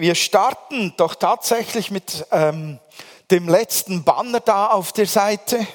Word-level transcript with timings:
wir 0.00 0.14
starten 0.14 0.94
doch 0.96 1.14
tatsächlich 1.14 1.90
mit 1.90 2.26
ähm, 2.32 2.78
dem 3.30 3.48
letzten 3.48 4.02
Banner 4.02 4.40
da 4.40 4.68
auf 4.68 4.92
der 4.92 5.06
Seite, 5.06 5.66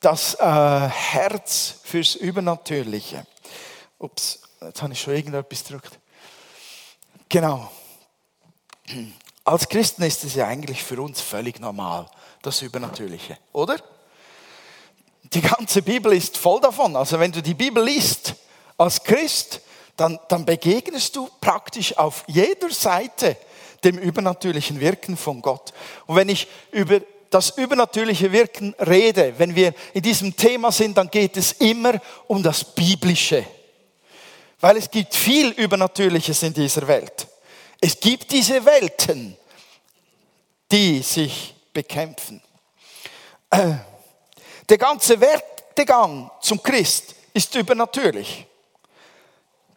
das 0.00 0.34
äh, 0.34 0.44
Herz 0.44 1.76
fürs 1.82 2.14
Übernatürliche. 2.14 3.26
Ups, 3.98 4.40
jetzt 4.60 4.82
habe 4.82 4.92
ich 4.92 5.00
schon 5.00 5.14
irgendetwas 5.14 5.64
gedrückt. 5.64 5.98
Genau. 7.30 7.70
Als 9.44 9.68
Christen 9.68 10.02
ist 10.02 10.24
es 10.24 10.34
ja 10.34 10.46
eigentlich 10.46 10.84
für 10.84 11.00
uns 11.00 11.22
völlig 11.22 11.58
normal, 11.58 12.06
das 12.42 12.60
Übernatürliche, 12.60 13.38
oder? 13.52 13.76
Die 15.22 15.40
ganze 15.40 15.80
Bibel 15.80 16.12
ist 16.12 16.36
voll 16.36 16.60
davon. 16.60 16.96
Also 16.96 17.18
wenn 17.18 17.32
du 17.32 17.40
die 17.40 17.54
Bibel 17.54 17.82
liest 17.82 18.34
als 18.76 19.02
Christ, 19.02 19.60
dann, 20.00 20.18
dann 20.28 20.46
begegnest 20.46 21.14
du 21.14 21.28
praktisch 21.40 21.96
auf 21.98 22.24
jeder 22.26 22.70
Seite 22.70 23.36
dem 23.84 23.98
übernatürlichen 23.98 24.80
Wirken 24.80 25.16
von 25.16 25.42
Gott. 25.42 25.74
Und 26.06 26.16
wenn 26.16 26.30
ich 26.30 26.48
über 26.70 27.00
das 27.28 27.50
übernatürliche 27.50 28.32
Wirken 28.32 28.74
rede, 28.80 29.34
wenn 29.36 29.54
wir 29.54 29.74
in 29.92 30.02
diesem 30.02 30.34
Thema 30.34 30.72
sind, 30.72 30.96
dann 30.96 31.10
geht 31.10 31.36
es 31.36 31.52
immer 31.52 32.00
um 32.26 32.42
das 32.42 32.64
Biblische. 32.64 33.44
Weil 34.58 34.78
es 34.78 34.90
gibt 34.90 35.14
viel 35.14 35.50
Übernatürliches 35.50 36.42
in 36.42 36.54
dieser 36.54 36.88
Welt. 36.88 37.28
Es 37.80 37.98
gibt 38.00 38.30
diese 38.32 38.64
Welten, 38.64 39.36
die 40.72 41.02
sich 41.02 41.54
bekämpfen. 41.72 42.42
Äh, 43.50 43.74
der 44.68 44.78
ganze 44.78 45.20
Werdegang 45.20 46.30
zum 46.40 46.62
Christ 46.62 47.14
ist 47.32 47.54
übernatürlich. 47.54 48.46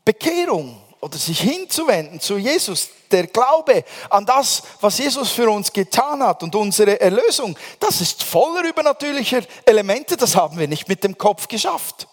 Bekehrung 0.05 0.81
oder 0.99 1.17
sich 1.17 1.41
hinzuwenden 1.41 2.20
zu 2.20 2.38
Jesus, 2.38 2.89
der 3.12 3.27
Glaube 3.27 3.84
an 4.09 4.26
das, 4.26 4.63
was 4.79 4.98
Jesus 4.98 5.31
für 5.31 5.49
uns 5.49 5.71
getan 5.71 6.23
hat 6.23 6.43
und 6.43 6.55
unsere 6.55 6.99
Erlösung, 6.99 7.57
das 7.79 8.01
ist 8.01 8.23
voller 8.23 8.68
übernatürlicher 8.68 9.41
Elemente, 9.65 10.18
das 10.18 10.35
haben 10.35 10.57
wir 10.57 10.68
nicht 10.68 10.87
mit 10.87 11.04
dem 11.04 11.18
Kopf 11.18 11.48
geschafft. 11.48 12.07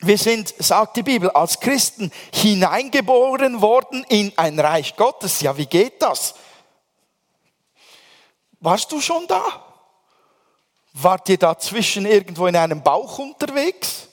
Wir 0.00 0.18
sind, 0.18 0.54
sagt 0.58 0.96
die 0.96 1.02
Bibel, 1.02 1.30
als 1.30 1.58
Christen 1.58 2.12
hineingeboren 2.32 3.60
worden 3.60 4.04
in 4.08 4.32
ein 4.36 4.58
Reich 4.60 4.94
Gottes. 4.94 5.40
Ja, 5.40 5.56
wie 5.56 5.66
geht 5.66 6.00
das? 6.02 6.34
Warst 8.60 8.90
du 8.92 9.00
schon 9.00 9.26
da? 9.26 9.64
Wart 10.92 11.28
ihr 11.28 11.38
dazwischen 11.38 12.06
irgendwo 12.06 12.46
in 12.46 12.56
einem 12.56 12.82
Bauch 12.82 13.18
unterwegs? 13.18 14.07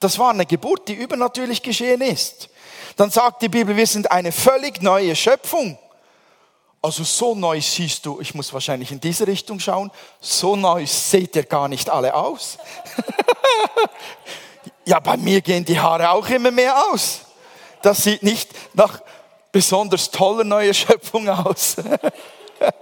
Das 0.00 0.18
war 0.18 0.30
eine 0.30 0.46
Geburt, 0.46 0.88
die 0.88 0.94
übernatürlich 0.94 1.62
geschehen 1.62 2.00
ist. 2.00 2.48
Dann 2.96 3.10
sagt 3.10 3.42
die 3.42 3.48
Bibel, 3.48 3.76
wir 3.76 3.86
sind 3.86 4.10
eine 4.10 4.32
völlig 4.32 4.82
neue 4.82 5.14
Schöpfung. 5.16 5.78
Also 6.82 7.02
so 7.04 7.34
neu 7.34 7.60
siehst 7.60 8.06
du, 8.06 8.20
ich 8.20 8.34
muss 8.34 8.52
wahrscheinlich 8.52 8.92
in 8.92 9.00
diese 9.00 9.26
Richtung 9.26 9.58
schauen, 9.58 9.90
so 10.20 10.54
neu 10.54 10.86
seht 10.86 11.34
ihr 11.34 11.44
gar 11.44 11.68
nicht 11.68 11.90
alle 11.90 12.14
aus. 12.14 12.58
Ja, 14.88 15.00
bei 15.00 15.16
mir 15.16 15.40
gehen 15.40 15.64
die 15.64 15.80
Haare 15.80 16.10
auch 16.10 16.28
immer 16.28 16.52
mehr 16.52 16.72
aus. 16.92 17.22
Das 17.82 18.04
sieht 18.04 18.22
nicht 18.22 18.48
nach 18.72 19.02
besonders 19.50 20.12
toller 20.12 20.44
neuer 20.44 20.72
Schöpfung 20.72 21.28
aus. 21.28 21.74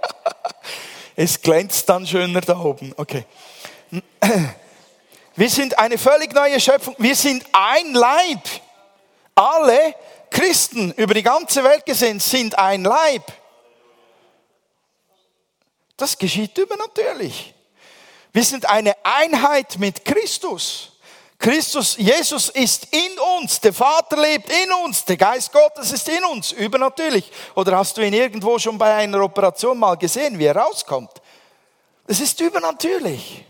es 1.15 1.41
glänzt 1.41 1.89
dann 1.89 2.05
schöner 2.05 2.41
da 2.41 2.59
oben. 2.59 2.93
Okay. 2.95 3.25
Wir 5.35 5.49
sind 5.49 5.77
eine 5.77 5.97
völlig 5.97 6.33
neue 6.33 6.59
Schöpfung. 6.59 6.95
Wir 6.97 7.15
sind 7.15 7.45
ein 7.51 7.93
Leib. 7.93 8.41
Alle 9.35 9.95
Christen 10.29 10.91
über 10.93 11.13
die 11.13 11.23
ganze 11.23 11.63
Welt 11.63 11.85
gesehen 11.85 12.19
sind 12.19 12.57
ein 12.57 12.83
Leib. 12.83 13.23
Das 15.97 16.17
geschieht 16.17 16.57
übernatürlich. 16.57 17.53
Wir 18.31 18.43
sind 18.43 18.65
eine 18.65 18.95
Einheit 19.03 19.77
mit 19.77 20.03
Christus. 20.03 20.91
Christus, 21.37 21.97
Jesus 21.97 22.49
ist 22.49 22.87
in 22.91 23.19
uns, 23.37 23.59
der 23.59 23.73
Vater 23.73 24.17
lebt 24.17 24.49
in 24.49 24.71
uns, 24.85 25.03
der 25.03 25.17
Geist 25.17 25.51
Gottes 25.51 25.91
ist 25.91 26.07
in 26.07 26.23
uns, 26.23 26.53
übernatürlich. 26.53 27.29
Oder 27.55 27.77
hast 27.77 27.97
du 27.97 28.01
ihn 28.01 28.13
irgendwo 28.13 28.57
schon 28.57 28.77
bei 28.77 28.93
einer 28.95 29.21
Operation 29.21 29.77
mal 29.77 29.95
gesehen, 29.95 30.39
wie 30.39 30.45
er 30.45 30.55
rauskommt? 30.55 31.11
Es 32.07 32.19
ist 32.19 32.39
übernatürlich. 32.39 33.45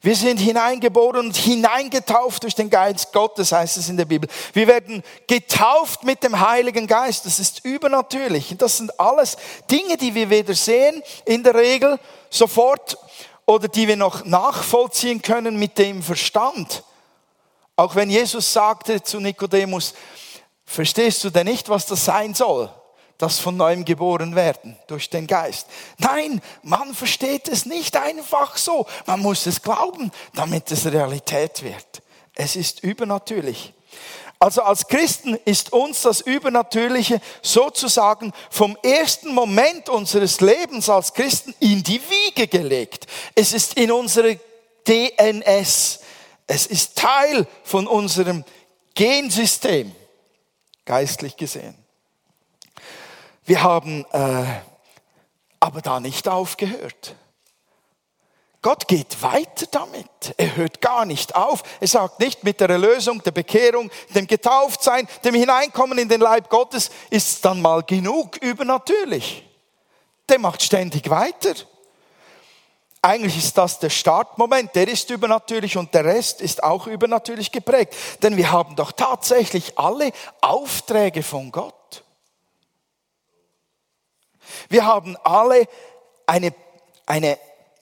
Wir 0.00 0.14
sind 0.14 0.38
hineingeboren 0.38 1.26
und 1.26 1.36
hineingetauft 1.36 2.44
durch 2.44 2.54
den 2.54 2.70
Geist 2.70 3.12
Gottes, 3.12 3.50
heißt 3.50 3.78
es 3.78 3.88
in 3.88 3.96
der 3.96 4.04
Bibel. 4.04 4.30
Wir 4.52 4.68
werden 4.68 5.02
getauft 5.26 6.04
mit 6.04 6.22
dem 6.22 6.38
Heiligen 6.38 6.86
Geist. 6.86 7.26
Das 7.26 7.40
ist 7.40 7.64
übernatürlich. 7.64 8.54
Das 8.58 8.76
sind 8.76 8.98
alles 9.00 9.36
Dinge, 9.68 9.96
die 9.96 10.14
wir 10.14 10.30
weder 10.30 10.54
sehen 10.54 11.02
in 11.24 11.42
der 11.42 11.54
Regel 11.54 11.98
sofort 12.30 12.96
oder 13.44 13.66
die 13.66 13.88
wir 13.88 13.96
noch 13.96 14.24
nachvollziehen 14.24 15.20
können 15.20 15.58
mit 15.58 15.78
dem 15.78 16.02
Verstand. 16.02 16.84
Auch 17.74 17.94
wenn 17.96 18.10
Jesus 18.10 18.52
sagte 18.52 19.02
zu 19.02 19.18
Nikodemus, 19.18 19.94
verstehst 20.64 21.24
du 21.24 21.30
denn 21.30 21.46
nicht, 21.46 21.68
was 21.68 21.86
das 21.86 22.04
sein 22.04 22.34
soll? 22.34 22.70
Das 23.18 23.40
von 23.40 23.56
neuem 23.56 23.84
geboren 23.84 24.36
werden 24.36 24.76
durch 24.86 25.10
den 25.10 25.26
Geist. 25.26 25.66
Nein, 25.98 26.40
man 26.62 26.94
versteht 26.94 27.48
es 27.48 27.66
nicht 27.66 27.96
einfach 27.96 28.56
so. 28.56 28.86
Man 29.06 29.20
muss 29.20 29.46
es 29.46 29.60
glauben, 29.60 30.12
damit 30.34 30.70
es 30.70 30.86
Realität 30.86 31.64
wird. 31.64 32.02
Es 32.36 32.54
ist 32.54 32.84
übernatürlich. 32.84 33.74
Also 34.38 34.62
als 34.62 34.86
Christen 34.86 35.34
ist 35.44 35.72
uns 35.72 36.02
das 36.02 36.20
Übernatürliche 36.20 37.20
sozusagen 37.42 38.32
vom 38.50 38.78
ersten 38.84 39.34
Moment 39.34 39.88
unseres 39.88 40.40
Lebens 40.40 40.88
als 40.88 41.12
Christen 41.12 41.52
in 41.58 41.82
die 41.82 42.00
Wiege 42.08 42.46
gelegt. 42.46 43.08
Es 43.34 43.52
ist 43.52 43.74
in 43.74 43.90
unserer 43.90 44.36
DNS. 44.86 46.00
Es 46.46 46.66
ist 46.66 46.96
Teil 46.96 47.48
von 47.64 47.88
unserem 47.88 48.44
Gensystem, 48.94 49.92
geistlich 50.84 51.36
gesehen. 51.36 51.87
Wir 53.48 53.62
haben 53.62 54.04
äh, 54.12 54.44
aber 55.58 55.80
da 55.80 56.00
nicht 56.00 56.28
aufgehört. 56.28 57.14
Gott 58.60 58.86
geht 58.86 59.22
weiter 59.22 59.64
damit. 59.70 60.34
Er 60.36 60.56
hört 60.56 60.82
gar 60.82 61.06
nicht 61.06 61.34
auf. 61.34 61.62
Er 61.80 61.88
sagt 61.88 62.20
nicht 62.20 62.44
mit 62.44 62.60
der 62.60 62.68
Erlösung, 62.68 63.22
der 63.22 63.30
Bekehrung, 63.30 63.90
dem 64.14 64.26
Getauftsein, 64.26 65.08
dem 65.24 65.34
Hineinkommen 65.34 65.96
in 65.96 66.10
den 66.10 66.20
Leib 66.20 66.50
Gottes 66.50 66.90
ist 67.08 67.42
dann 67.42 67.62
mal 67.62 67.82
genug 67.84 68.36
übernatürlich. 68.36 69.48
Der 70.28 70.38
macht 70.38 70.62
ständig 70.62 71.08
weiter. 71.08 71.54
Eigentlich 73.00 73.38
ist 73.38 73.56
das 73.56 73.78
der 73.78 73.88
Startmoment, 73.88 74.74
der 74.74 74.88
ist 74.88 75.08
übernatürlich 75.08 75.78
und 75.78 75.94
der 75.94 76.04
Rest 76.04 76.42
ist 76.42 76.62
auch 76.62 76.86
übernatürlich 76.86 77.50
geprägt. 77.50 77.94
Denn 78.22 78.36
wir 78.36 78.52
haben 78.52 78.76
doch 78.76 78.92
tatsächlich 78.92 79.78
alle 79.78 80.12
Aufträge 80.42 81.22
von 81.22 81.50
Gott. 81.50 81.77
Wir 84.68 84.84
haben 84.84 85.16
alle 85.24 85.66
eine, 86.26 86.52
eine 87.06 87.38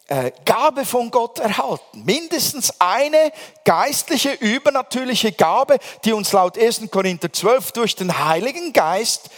äh, 0.09 0.31
Gabe 0.45 0.85
von 0.85 1.11
Gott 1.11 1.41
erhalten. 1.41 2.05
Mindestens 2.05 2.81
eine 2.81 3.33
geistliche, 3.65 4.33
übernatürliche 4.33 5.33
Gabe, 5.33 5.79
die 6.05 6.13
uns 6.13 6.33
laut 6.33 6.57
1. 6.57 6.91
Korinther 6.91 7.33
12 7.33 7.73
durch 7.73 7.97
den 7.97 8.17
Heiligen 8.25 8.73
Geist 8.73 9.31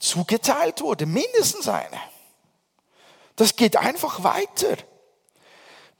zugeteilt 0.00 0.80
wurde. 0.82 1.06
Mindestens 1.06 1.68
eine. 1.68 2.00
Das 3.36 3.54
geht 3.54 3.76
einfach 3.76 4.24
weiter. 4.24 4.76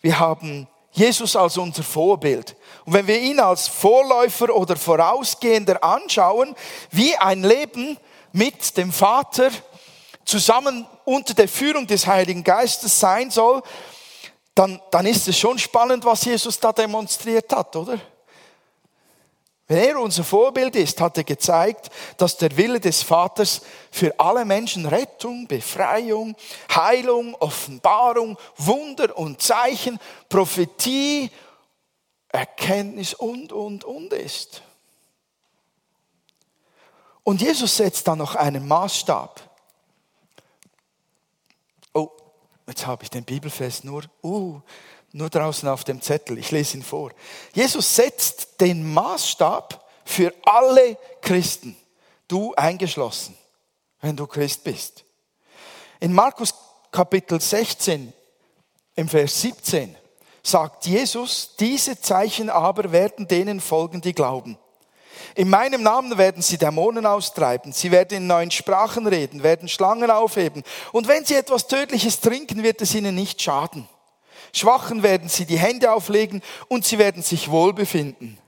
Wir 0.01 0.19
haben 0.19 0.67
Jesus 0.91 1.37
als 1.37 1.59
unser 1.59 1.83
Vorbild. 1.83 2.57
Und 2.85 2.95
wenn 2.95 3.07
wir 3.07 3.21
ihn 3.21 3.39
als 3.39 3.69
Vorläufer 3.69 4.55
oder 4.55 4.77
Vorausgehender 4.77 5.85
anschauen, 5.85 6.57
wie 6.91 7.15
ein 7.17 7.45
Leben 7.45 7.99
mit 8.33 8.77
dem 8.77 8.91
Vater 8.91 9.51
zusammen 10.25 10.87
unter 11.07 11.33
der 11.33 11.49
Führung 11.49 11.87
des 11.87 12.07
Heiligen 12.07 12.45
Geistes 12.45 13.01
sein 13.01 13.31
soll, 13.31 13.63
dann, 14.55 14.81
dann 14.91 15.07
ist 15.07 15.29
es 15.29 15.39
schon 15.39 15.59
spannend, 15.59 16.05
was 16.05 16.25
Jesus 16.25 16.59
da 16.61 16.73
demonstriert 16.73 17.51
hat, 17.53 17.75
oder? 17.77 17.99
Wenn 19.69 19.79
er 19.79 20.01
unser 20.01 20.23
Vorbild 20.23 20.77
ist, 20.77 21.01
hat 21.01 21.17
er 21.17 21.25
gezeigt, 21.25 21.91
dass 22.19 22.37
der 22.37 22.57
Wille 22.57 22.79
des 22.79 23.03
Vaters 23.03 23.63
für 23.91 24.19
alle 24.19 24.45
Menschen 24.45 24.87
Rettung, 24.87 25.49
Befreiung, 25.49 26.37
Heilung, 26.75 27.35
Offenbarung, 27.35 28.39
Wunder 28.57 29.17
und 29.19 29.43
Zeichen, 29.43 29.99
Prophetie, 30.29 31.31
Erkenntnis 32.29 33.15
und, 33.15 33.53
und, 33.53 33.85
und 33.85 34.13
ist. 34.13 34.63
Und 37.25 37.43
Jesus 37.43 37.77
setzt 37.77 38.07
da 38.07 38.15
noch 38.15 38.37
einen 38.37 38.69
Maßstab. 38.69 39.56
Jetzt 42.67 42.87
habe 42.87 43.05
ich 43.05 43.11
den 43.11 43.25
Bibelfest 43.25 43.85
nur, 43.85 44.05
uh, 44.23 44.61
nur 45.13 45.31
draußen 45.31 45.69
auf 45.69 45.85
dem 45.85 46.01
Zettel. 46.01 46.39
Ich 46.39 46.51
lese 46.51 46.79
ihn 46.79 46.83
vor. 46.83 47.13
Jesus 47.55 47.95
setzt 47.95 48.61
den 48.61 48.93
Maßstab 48.93 49.87
für 50.05 50.33
alle 50.45 50.99
Christen. 51.21 51.77
Du 52.29 52.55
eingeschlossen, 52.55 53.37
wenn 54.01 54.17
du 54.17 54.27
Christ 54.27 54.65
bist. 54.65 55.05
In 56.01 56.13
Markus 56.13 56.53
Kapitel 56.91 57.41
16, 57.41 58.13
im 58.97 59.09
Vers 59.09 59.41
17, 59.43 59.97
sagt 60.43 60.87
Jesus, 60.87 61.55
diese 61.59 62.01
Zeichen 62.01 62.51
aber 62.51 62.91
werden 62.93 63.29
denen 63.29 63.61
folgen, 63.61 64.01
die 64.01 64.13
glauben. 64.13 64.59
In 65.35 65.51
meinem 65.51 65.83
Namen 65.83 66.17
werden 66.19 66.43
sie 66.43 66.59
Dämonen 66.59 67.07
austreiben, 67.07 67.73
sie 67.73 67.91
werden 67.91 68.17
in 68.19 68.27
neuen 68.27 68.51
Sprachen 68.51 69.07
reden, 69.07 69.43
werden 69.43 69.69
Schlangen 69.69 70.11
aufheben. 70.11 70.63
Und 70.93 71.09
wenn 71.09 71.25
sie 71.25 71.35
etwas 71.35 71.67
Tödliches 71.67 72.21
trinken, 72.21 72.63
wird 72.63 72.81
es 72.81 72.95
ihnen 72.95 73.15
nicht 73.15 73.43
schaden. 73.43 73.89
Schwachen 74.53 75.03
werden 75.03 75.29
sie 75.29 75.45
die 75.45 75.59
Hände 75.59 75.93
auflegen 75.93 76.43
und 76.69 76.85
sie 76.85 76.99
werden 76.99 77.23
sich 77.23 77.51
wohlbefinden. 77.51 78.39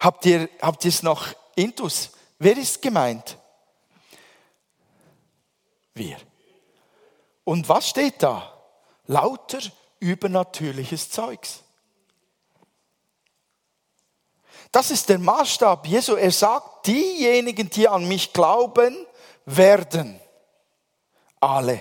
Habt 0.00 0.26
ihr, 0.26 0.48
habt 0.60 0.84
ihr 0.84 0.88
es 0.88 1.02
noch 1.02 1.28
intus? 1.54 2.10
Wer 2.38 2.56
ist 2.56 2.80
gemeint? 2.82 3.36
Wir. 5.94 6.16
Und 7.44 7.68
was 7.68 7.88
steht 7.88 8.22
da? 8.22 8.52
Lauter 9.06 9.60
übernatürliches 10.00 11.10
Zeugs. 11.10 11.62
Das 14.70 14.90
ist 14.90 15.08
der 15.08 15.18
Maßstab 15.18 15.86
Jesu. 15.86 16.14
Er 16.14 16.30
sagt, 16.30 16.86
diejenigen, 16.86 17.70
die 17.70 17.88
an 17.88 18.06
mich 18.06 18.32
glauben, 18.32 19.06
werden 19.46 20.20
alle. 21.40 21.80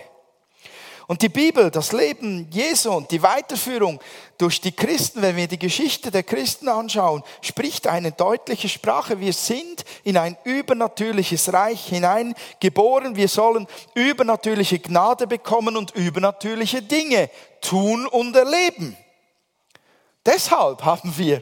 Und 1.08 1.22
die 1.22 1.30
Bibel, 1.30 1.72
das 1.72 1.94
Leben 1.94 2.50
Jesu 2.52 2.92
und 2.92 3.10
die 3.12 3.22
Weiterführung 3.22 4.02
durch 4.38 4.60
die 4.60 4.74
Christen, 4.74 5.22
wenn 5.22 5.38
wir 5.38 5.48
die 5.48 5.58
Geschichte 5.58 6.12
der 6.12 6.24
Christen 6.24 6.68
anschauen, 6.68 7.24
spricht 7.42 7.88
eine 7.88 8.12
deutliche 8.12 8.68
Sprache. 8.68 9.22
Wir 9.22 9.32
sind 9.32 9.86
in 10.04 10.18
ein 10.18 10.36
übernatürliches 10.44 11.54
Reich 11.54 11.86
hineingeboren. 11.86 13.16
Wir 13.16 13.30
sollen 13.30 13.68
übernatürliche 13.94 14.80
Gnade 14.80 15.28
bekommen 15.28 15.78
und 15.78 15.92
übernatürliche 15.92 16.82
Dinge 16.82 17.30
tun 17.62 18.06
und 18.06 18.36
erleben. 18.36 18.98
Deshalb 20.26 20.84
haben 20.84 21.18
wir 21.18 21.42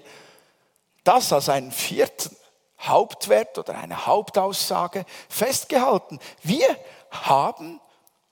das 1.06 1.32
als 1.32 1.48
einen 1.48 1.72
vierten 1.72 2.36
Hauptwert 2.80 3.58
oder 3.58 3.78
eine 3.78 4.06
Hauptaussage 4.06 5.06
festgehalten. 5.30 6.20
Wir 6.44 6.68
haben 7.10 7.80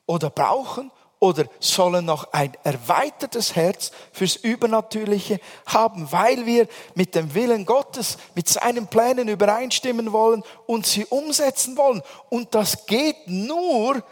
oder 0.05 0.29
brauchen 0.29 0.91
oder 1.19 1.45
sollen 1.61 2.03
noch 2.03 2.33
ein 2.33 2.51
erweitertes 2.65 3.55
Herz 3.55 3.91
fürs 4.11 4.35
Übernatürliche 4.35 5.39
haben, 5.65 6.11
weil 6.11 6.45
wir 6.45 6.67
mit 6.95 7.15
dem 7.15 7.33
Willen 7.33 7.65
Gottes, 7.65 8.17
mit 8.35 8.49
seinen 8.49 8.87
Plänen 8.87 9.29
übereinstimmen 9.29 10.11
wollen 10.11 10.43
und 10.65 10.85
sie 10.85 11.05
umsetzen 11.05 11.77
wollen. 11.77 12.01
Und 12.29 12.53
das 12.53 12.85
geht 12.87 13.27
nur 13.27 14.03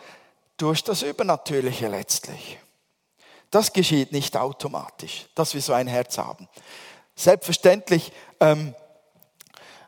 durch 0.55 0.85
das 0.85 1.01
Übernatürliche 1.01 1.89
letztlich. 1.89 2.59
Das 3.49 3.73
geschieht 3.73 4.13
nicht 4.13 4.37
automatisch, 4.37 5.27
dass 5.35 5.53
wir 5.53 5.61
so 5.61 5.73
ein 5.73 5.87
Herz 5.87 6.17
haben. 6.17 6.47
Selbstverständlich 7.15 8.11
ähm, 8.39 8.73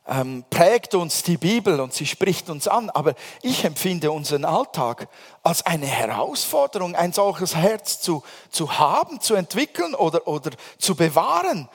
ähm, 0.07 0.43
prägt 0.49 0.95
uns 0.95 1.23
die 1.23 1.37
Bibel 1.37 1.79
und 1.79 1.93
sie 1.93 2.05
spricht 2.05 2.49
uns 2.49 2.67
an, 2.67 2.89
aber 2.89 3.13
ich 3.41 3.63
empfinde 3.63 4.11
unseren 4.11 4.45
Alltag 4.45 5.07
als 5.43 5.65
eine 5.65 5.85
Herausforderung, 5.85 6.95
ein 6.95 7.13
solches 7.13 7.55
Herz 7.55 8.01
zu, 8.01 8.23
zu 8.49 8.77
haben, 8.77 9.21
zu 9.21 9.35
entwickeln 9.35 9.95
oder, 9.95 10.27
oder 10.27 10.51
zu 10.77 10.95
bewahren 10.95 11.69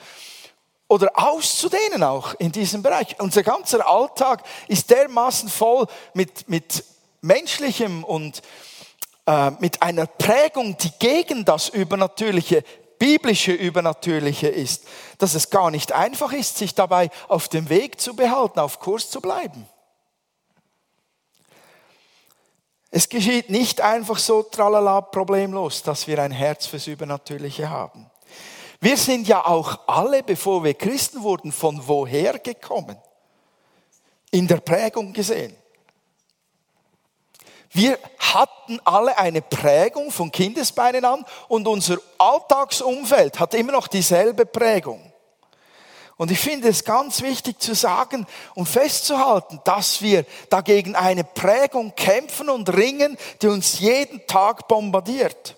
oder 0.87 1.11
auszudehnen 1.13 2.03
auch 2.03 2.33
in 2.39 2.51
diesem 2.51 2.83
Bereich. 2.83 3.15
Unser 3.19 3.43
ganzer 3.43 3.87
Alltag 3.87 4.43
ist 4.67 4.89
dermaßen 4.89 5.49
voll 5.49 5.87
mit, 6.13 6.49
mit 6.49 6.83
menschlichem 7.21 8.03
und 8.03 8.41
äh, 9.25 9.51
mit 9.59 9.81
einer 9.81 10.07
Prägung, 10.07 10.77
die 10.77 10.91
gegen 10.99 11.45
das 11.45 11.69
Übernatürliche 11.69 12.63
biblische 12.99 13.53
Übernatürliche 13.53 14.49
ist, 14.49 14.83
dass 15.17 15.33
es 15.33 15.49
gar 15.49 15.71
nicht 15.71 15.93
einfach 15.93 16.33
ist, 16.33 16.57
sich 16.57 16.75
dabei 16.75 17.09
auf 17.27 17.47
dem 17.47 17.69
Weg 17.69 17.99
zu 17.99 18.15
behalten, 18.15 18.59
auf 18.59 18.79
Kurs 18.79 19.09
zu 19.09 19.21
bleiben. 19.21 19.67
Es 22.91 23.07
geschieht 23.07 23.49
nicht 23.49 23.81
einfach 23.81 24.17
so 24.17 24.43
tralala 24.43 25.01
problemlos, 25.01 25.83
dass 25.83 26.07
wir 26.07 26.21
ein 26.21 26.31
Herz 26.31 26.65
fürs 26.65 26.87
Übernatürliche 26.87 27.69
haben. 27.69 28.09
Wir 28.81 28.97
sind 28.97 29.27
ja 29.27 29.45
auch 29.45 29.79
alle, 29.87 30.23
bevor 30.23 30.63
wir 30.63 30.73
Christen 30.73 31.21
wurden, 31.21 31.51
von 31.51 31.87
woher 31.87 32.39
gekommen? 32.39 32.97
In 34.31 34.47
der 34.47 34.57
Prägung 34.57 35.13
gesehen. 35.13 35.55
Wir 37.71 37.99
hatten 38.17 38.79
alle 38.83 39.17
eine 39.17 39.41
Prägung 39.41 40.11
von 40.11 40.31
Kindesbeinen 40.31 41.05
an 41.05 41.25
und 41.47 41.67
unser 41.67 41.97
Alltagsumfeld 42.17 43.39
hat 43.39 43.53
immer 43.53 43.71
noch 43.71 43.87
dieselbe 43.87 44.45
Prägung. 44.45 45.13
Und 46.17 46.31
ich 46.31 46.39
finde 46.39 46.67
es 46.67 46.83
ganz 46.83 47.21
wichtig 47.21 47.61
zu 47.61 47.73
sagen 47.73 48.27
und 48.53 48.67
festzuhalten, 48.67 49.61
dass 49.63 50.01
wir 50.01 50.25
dagegen 50.49 50.95
eine 50.95 51.23
Prägung 51.23 51.95
kämpfen 51.95 52.49
und 52.49 52.67
ringen, 52.75 53.17
die 53.41 53.47
uns 53.47 53.79
jeden 53.79 54.27
Tag 54.27 54.67
bombardiert. 54.67 55.55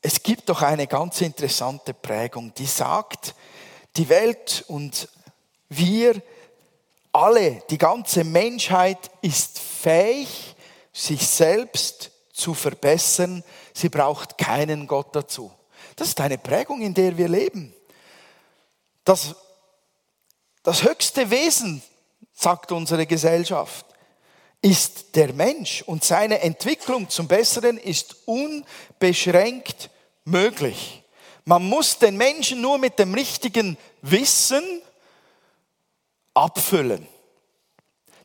Es 0.00 0.24
gibt 0.24 0.48
doch 0.48 0.62
eine 0.62 0.88
ganz 0.88 1.20
interessante 1.20 1.94
Prägung, 1.94 2.52
die 2.54 2.66
sagt, 2.66 3.36
die 3.96 4.08
Welt 4.08 4.64
und 4.66 5.08
wir 5.68 6.20
alle, 7.12 7.62
die 7.70 7.78
ganze 7.78 8.24
Menschheit 8.24 9.10
ist 9.20 9.58
fähig, 9.58 10.56
sich 10.92 11.26
selbst 11.26 12.10
zu 12.32 12.54
verbessern. 12.54 13.44
Sie 13.72 13.88
braucht 13.88 14.38
keinen 14.38 14.86
Gott 14.86 15.14
dazu. 15.14 15.52
Das 15.96 16.08
ist 16.08 16.20
eine 16.20 16.38
Prägung, 16.38 16.80
in 16.80 16.94
der 16.94 17.16
wir 17.16 17.28
leben. 17.28 17.74
Das, 19.04 19.34
das 20.62 20.82
höchste 20.82 21.30
Wesen, 21.30 21.82
sagt 22.32 22.72
unsere 22.72 23.06
Gesellschaft, 23.06 23.86
ist 24.62 25.16
der 25.16 25.32
Mensch 25.32 25.82
und 25.82 26.04
seine 26.04 26.40
Entwicklung 26.40 27.08
zum 27.10 27.26
Besseren 27.28 27.78
ist 27.78 28.16
unbeschränkt 28.26 29.90
möglich. 30.24 31.02
Man 31.44 31.64
muss 31.68 31.98
den 31.98 32.16
Menschen 32.16 32.60
nur 32.60 32.78
mit 32.78 32.98
dem 32.98 33.12
richtigen 33.12 33.76
Wissen 34.02 34.62
abfüllen. 36.34 37.06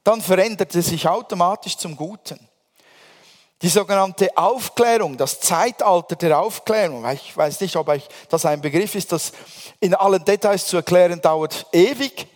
Dann 0.04 0.22
verändert 0.22 0.74
es 0.76 0.88
sich 0.88 1.08
automatisch 1.08 1.78
zum 1.78 1.96
Guten. 1.96 2.40
Die 3.62 3.70
sogenannte 3.70 4.30
Aufklärung, 4.38 5.18
das 5.18 5.40
Zeitalter 5.40 6.16
der 6.16 6.40
Aufklärung, 6.40 7.10
ich 7.10 7.36
weiß 7.36 7.60
nicht, 7.62 7.76
ob 7.76 7.88
euch 7.88 8.08
das 8.30 8.46
ein 8.46 8.62
Begriff 8.62 8.94
ist, 8.94 9.12
das 9.12 9.32
in 9.80 9.96
allen 9.96 10.24
Details 10.24 10.68
zu 10.68 10.78
erklären 10.78 11.20
dauert 11.20 11.66
ewig. 11.72 12.28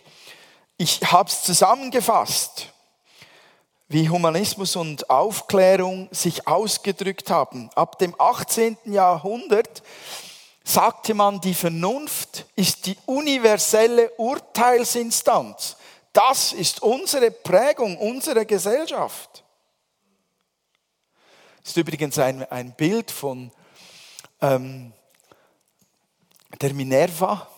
Ich 0.76 1.00
habe 1.12 1.28
es 1.28 1.42
zusammengefasst, 1.42 2.66
wie 3.86 4.08
Humanismus 4.08 4.74
und 4.74 5.08
Aufklärung 5.10 6.08
sich 6.10 6.48
ausgedrückt 6.48 7.30
haben. 7.30 7.70
Ab 7.76 7.98
dem 8.00 8.16
18. 8.18 8.76
Jahrhundert 8.86 9.82
sagte 10.64 11.14
man, 11.14 11.40
die 11.40 11.54
Vernunft 11.54 12.46
ist 12.56 12.86
die 12.86 12.96
universelle 13.06 14.10
Urteilsinstanz. 14.16 15.76
Das 16.12 16.52
ist 16.52 16.82
unsere 16.82 17.30
Prägung, 17.30 17.96
unsere 17.98 18.44
Gesellschaft. 18.46 19.44
Das 21.62 21.70
ist 21.70 21.76
übrigens 21.76 22.18
ein, 22.18 22.44
ein 22.50 22.72
Bild 22.74 23.10
von 23.10 23.50
ähm, 24.40 24.92
der 26.60 26.74
Minerva, 26.74 27.48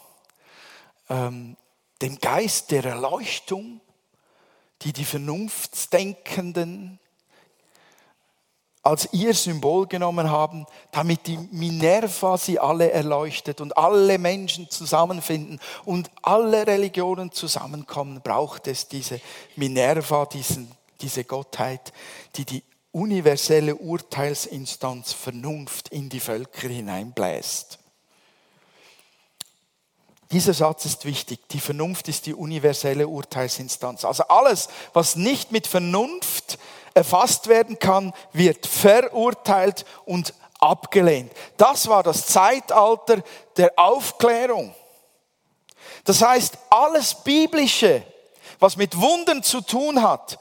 ähm, 1.09 1.57
dem 2.01 2.19
Geist 2.19 2.71
der 2.71 2.85
Erleuchtung, 2.85 3.81
die 4.83 4.93
die 4.93 5.05
Vernunftsdenkenden 5.05 7.01
als 8.85 9.09
ihr 9.13 9.33
Symbol 9.33 9.87
genommen 9.87 10.31
haben, 10.31 10.67
damit 10.93 11.27
die 11.27 11.39
Minerva 11.51 12.37
sie 12.37 12.59
alle 12.59 12.93
erleuchtet 12.93 13.63
und 13.63 13.77
alle 13.79 14.19
Menschen 14.19 14.69
zusammenfinden 14.71 15.59
und 15.87 16.11
alle 16.23 16.67
Religionen 16.67 17.33
zusammenkommen, 17.33 18.21
braucht 18.23 18.69
es 18.69 18.87
diese 18.87 19.21
Minerva, 19.57 20.27
diesen, 20.27 20.71
diese 21.01 21.25
Gottheit, 21.25 21.95
die 22.37 22.45
die 22.45 22.63
universelle 22.93 23.75
Urteilsinstanz 23.75 25.15
Vernunft 25.15 25.89
in 25.89 26.11
die 26.11 26.21
Völker 26.21 26.69
hineinbläst. 26.69 27.79
Dieser 30.31 30.53
Satz 30.53 30.85
ist 30.85 31.05
wichtig. 31.05 31.49
Die 31.51 31.61
Vernunft 31.61 32.09
ist 32.09 32.27
die 32.27 32.35
universelle 32.35 33.09
Urteilsinstanz. 33.09 34.05
Also 34.05 34.25
alles, 34.25 34.69
was 34.93 35.17
nicht 35.17 35.53
mit 35.53 35.67
Vernunft 35.67 36.59
erfasst 36.95 37.49
werden 37.49 37.79
kann, 37.79 38.13
wird 38.33 38.67
verurteilt 38.67 39.85
und 40.05 40.33
abgelehnt. 40.61 41.33
Das 41.57 41.89
war 41.89 42.03
das 42.03 42.27
Zeitalter 42.27 43.23
der 43.57 43.73
Aufklärung. 43.77 44.75
Das 46.05 46.23
heißt, 46.23 46.57
alles 46.71 47.15
Biblische 47.15 48.03
was 48.65 48.77
mit 48.77 48.99
Wunden 48.99 49.43
zu 49.43 49.61
tun 49.61 50.03
hat 50.03 50.39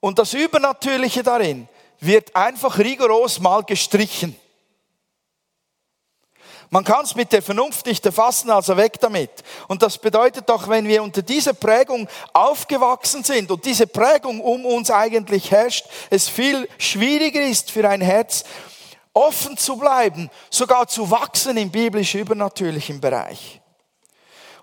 und 0.00 0.18
das 0.18 0.34
Übernatürliche 0.34 1.22
darin, 1.22 1.68
wird 2.00 2.36
einfach 2.36 2.78
rigoros 2.78 3.40
mal 3.40 3.62
gestrichen. 3.62 4.36
Man 6.70 6.84
kann 6.84 7.04
es 7.04 7.14
mit 7.14 7.32
der 7.32 7.42
Vernunft 7.42 7.86
nicht 7.86 8.04
erfassen, 8.04 8.50
also 8.50 8.76
weg 8.76 8.98
damit. 9.00 9.30
Und 9.68 9.82
das 9.82 9.98
bedeutet 9.98 10.48
doch, 10.48 10.68
wenn 10.68 10.88
wir 10.88 11.02
unter 11.02 11.22
dieser 11.22 11.52
Prägung 11.52 12.08
aufgewachsen 12.32 13.22
sind 13.22 13.50
und 13.50 13.64
diese 13.64 13.86
Prägung 13.86 14.40
um 14.40 14.66
uns 14.66 14.90
eigentlich 14.90 15.50
herrscht, 15.50 15.86
es 16.10 16.28
viel 16.28 16.68
schwieriger 16.78 17.42
ist 17.42 17.70
für 17.70 17.88
ein 17.88 18.00
Herz, 18.00 18.44
offen 19.12 19.56
zu 19.56 19.76
bleiben, 19.76 20.28
sogar 20.50 20.88
zu 20.88 21.10
wachsen 21.10 21.56
im 21.56 21.70
biblisch 21.70 22.14
übernatürlichen 22.14 23.00
Bereich. 23.00 23.60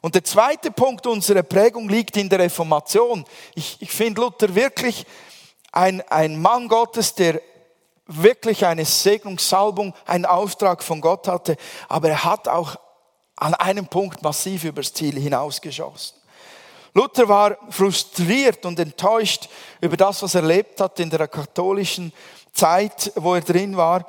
Und 0.02 0.16
der 0.16 0.24
zweite 0.24 0.72
Punkt 0.72 1.06
unserer 1.06 1.44
Prägung 1.44 1.88
liegt 1.88 2.18
in 2.18 2.28
der 2.28 2.40
Reformation. 2.40 3.24
Ich, 3.56 3.78
ich 3.80 3.92
finde 3.92 4.22
Luther 4.22 4.54
wirklich 4.56 5.06
ein, 5.72 6.02
ein 6.10 6.42
Mann 6.42 6.68
Gottes, 6.68 7.14
der 7.14 7.42
wirklich 8.14 8.66
eine 8.66 8.86
Segnungssalbung, 8.86 9.94
einen 10.06 10.26
Auftrag 10.26 10.84
von 10.84 11.02
Gott 11.02 11.28
hatte, 11.28 11.58
aber 11.88 12.10
er 12.10 12.24
hat 12.24 12.48
auch 12.48 12.76
an 13.36 13.54
einem 13.56 13.88
Punkt 13.88 14.22
massiv 14.22 14.64
übers 14.64 14.94
Ziel 14.94 15.20
hinausgeschossen. 15.20 16.22
Luther 16.94 17.28
war 17.28 17.58
frustriert 17.70 18.66
und 18.66 18.78
enttäuscht 18.80 19.48
über 19.80 19.96
das, 19.96 20.22
was 20.22 20.36
er 20.36 20.42
erlebt 20.42 20.82
hat 20.82 21.00
in 21.00 21.10
der 21.10 21.28
katholischen 21.28 22.12
Zeit, 22.54 23.12
wo 23.16 23.34
er 23.36 23.42
drin 23.42 23.78
war. 23.78 24.06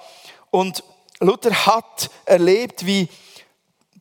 Und 0.51 0.83
Luther 1.21 1.55
hat 1.67 2.11
erlebt, 2.25 2.85
wie 2.85 3.09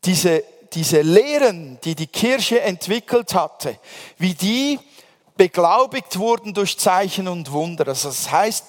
diese, 0.03 0.43
diese 0.73 1.01
Lehren, 1.01 1.79
die 1.83 1.93
die 1.93 2.07
Kirche 2.07 2.61
entwickelt 2.61 3.35
hatte, 3.35 3.77
wie 4.17 4.33
die 4.33 4.79
beglaubigt 5.37 6.17
wurden 6.17 6.53
durch 6.53 6.77
Zeichen 6.77 7.27
und 7.27 7.51
Wunder. 7.51 7.87
Also 7.87 8.09
das 8.09 8.31
heißt, 8.31 8.65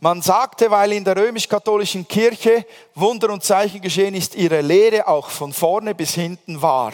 man 0.00 0.22
sagte, 0.22 0.70
weil 0.70 0.92
in 0.92 1.04
der 1.04 1.16
römisch-katholischen 1.16 2.06
Kirche 2.06 2.64
Wunder 2.94 3.30
und 3.30 3.42
Zeichen 3.42 3.80
geschehen 3.80 4.14
ist, 4.14 4.34
ihre 4.34 4.60
Lehre 4.60 5.08
auch 5.08 5.28
von 5.28 5.52
vorne 5.52 5.94
bis 5.94 6.14
hinten 6.14 6.62
wahr. 6.62 6.92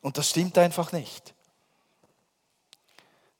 Und 0.00 0.18
das 0.18 0.30
stimmt 0.30 0.58
einfach 0.58 0.92
nicht. 0.92 1.34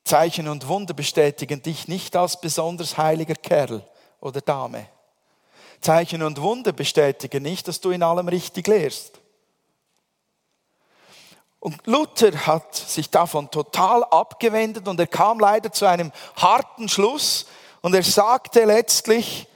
Zeichen 0.05 0.47
und 0.47 0.69
Wunder 0.69 0.95
bestätigen 0.95 1.63
dich 1.63 1.89
nicht 1.89 2.15
als 2.15 2.41
besonders 2.41 2.97
heiliger 2.97 3.35
Kerl 3.35 3.85
oder 4.21 4.41
Dame. 4.41 4.89
Zeichen 5.81 6.23
und 6.23 6.41
Wunder 6.41 6.73
bestätigen 6.73 7.43
nicht, 7.43 7.67
dass 7.67 7.81
du 7.81 7.91
in 7.91 8.03
allem 8.05 8.29
richtig 8.29 8.69
lehrst. 8.69 9.21
Und 11.67 11.85
Luther 11.85 12.47
hat 12.47 12.77
sich 12.77 13.11
davon 13.11 13.51
total 13.51 14.05
abgewendet 14.05 14.87
und 14.87 15.01
er 15.01 15.09
kam 15.09 15.41
leider 15.41 15.73
zu 15.73 15.85
einem 15.85 16.13
harten 16.37 16.89
Schluss 16.89 17.47
und 17.81 17.93
er 17.93 18.05
sagte 18.05 18.65
letztlich, 18.65 19.49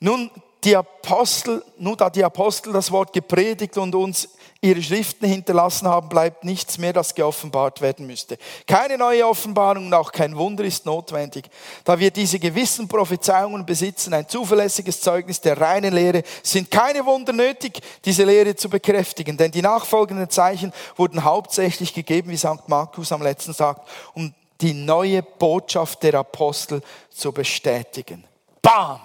nun 0.00 0.32
die 0.64 0.74
Apostel, 0.74 1.64
nur 1.78 1.96
da 1.96 2.10
die 2.10 2.24
Apostel 2.24 2.72
das 2.72 2.90
Wort 2.90 3.12
gepredigt 3.12 3.78
und 3.78 3.94
uns 3.94 4.30
ihre 4.66 4.82
Schriften 4.82 5.26
hinterlassen 5.26 5.88
haben, 5.88 6.08
bleibt 6.08 6.44
nichts 6.44 6.78
mehr, 6.78 6.92
das 6.92 7.14
geoffenbart 7.14 7.80
werden 7.80 8.06
müsste. 8.06 8.36
Keine 8.66 8.98
neue 8.98 9.26
Offenbarung 9.26 9.86
und 9.86 9.94
auch 9.94 10.12
kein 10.12 10.36
Wunder 10.36 10.64
ist 10.64 10.84
notwendig. 10.84 11.48
Da 11.84 11.98
wir 11.98 12.10
diese 12.10 12.38
gewissen 12.38 12.88
Prophezeiungen 12.88 13.64
besitzen, 13.64 14.12
ein 14.14 14.28
zuverlässiges 14.28 15.00
Zeugnis 15.00 15.40
der 15.40 15.60
reinen 15.60 15.94
Lehre, 15.94 16.22
sind 16.42 16.70
keine 16.70 17.06
Wunder 17.06 17.32
nötig, 17.32 17.80
diese 18.04 18.24
Lehre 18.24 18.56
zu 18.56 18.68
bekräftigen. 18.68 19.36
Denn 19.36 19.50
die 19.50 19.62
nachfolgenden 19.62 20.28
Zeichen 20.28 20.72
wurden 20.96 21.24
hauptsächlich 21.24 21.94
gegeben, 21.94 22.30
wie 22.30 22.36
St. 22.36 22.68
Markus 22.68 23.12
am 23.12 23.22
letzten 23.22 23.52
sagt, 23.52 23.88
um 24.14 24.34
die 24.60 24.74
neue 24.74 25.22
Botschaft 25.22 26.02
der 26.02 26.14
Apostel 26.14 26.82
zu 27.10 27.32
bestätigen. 27.32 28.24
Bam! 28.62 29.00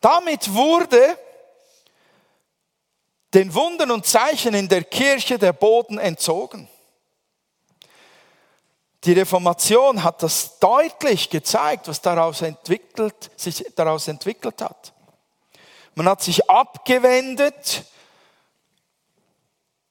Damit 0.00 0.52
wurde 0.52 1.16
den 3.36 3.52
Wunden 3.52 3.90
und 3.90 4.06
Zeichen 4.06 4.54
in 4.54 4.66
der 4.66 4.82
Kirche 4.82 5.38
der 5.38 5.52
Boden 5.52 5.98
entzogen. 5.98 6.70
Die 9.04 9.12
Reformation 9.12 10.02
hat 10.02 10.22
das 10.22 10.58
deutlich 10.58 11.28
gezeigt, 11.28 11.86
was 11.86 12.00
daraus 12.00 12.40
entwickelt, 12.40 13.30
sich 13.36 13.62
daraus 13.76 14.08
entwickelt 14.08 14.62
hat. 14.62 14.94
Man 15.94 16.08
hat 16.08 16.22
sich 16.22 16.48
abgewendet 16.48 17.84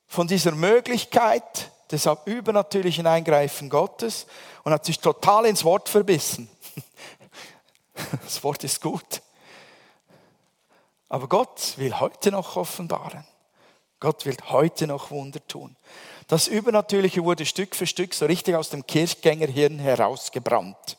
von 0.07 0.27
dieser 0.27 0.53
Möglichkeit 0.53 1.71
des 1.91 2.09
übernatürlichen 2.25 3.05
Eingreifen 3.05 3.69
Gottes 3.69 4.25
und 4.63 4.73
hat 4.73 4.85
sich 4.85 4.99
total 4.99 5.45
ins 5.45 5.63
Wort 5.63 5.87
verbissen. 5.87 6.49
Das 8.23 8.43
Wort 8.43 8.61
ist 8.65 8.81
gut. 8.81 9.21
Aber 11.07 11.29
Gott 11.29 11.77
will 11.77 11.97
heute 11.97 12.29
noch 12.29 12.57
offenbaren. 12.57 13.25
Gott 14.05 14.23
will 14.27 14.37
heute 14.49 14.85
noch 14.85 15.09
Wunder 15.09 15.39
tun. 15.47 15.75
Das 16.27 16.47
Übernatürliche 16.47 17.23
wurde 17.23 17.43
Stück 17.43 17.75
für 17.75 17.87
Stück 17.87 18.13
so 18.13 18.27
richtig 18.27 18.53
aus 18.53 18.69
dem 18.69 18.85
Kirchgängerhirn 18.85 19.79
herausgebrannt. 19.79 20.97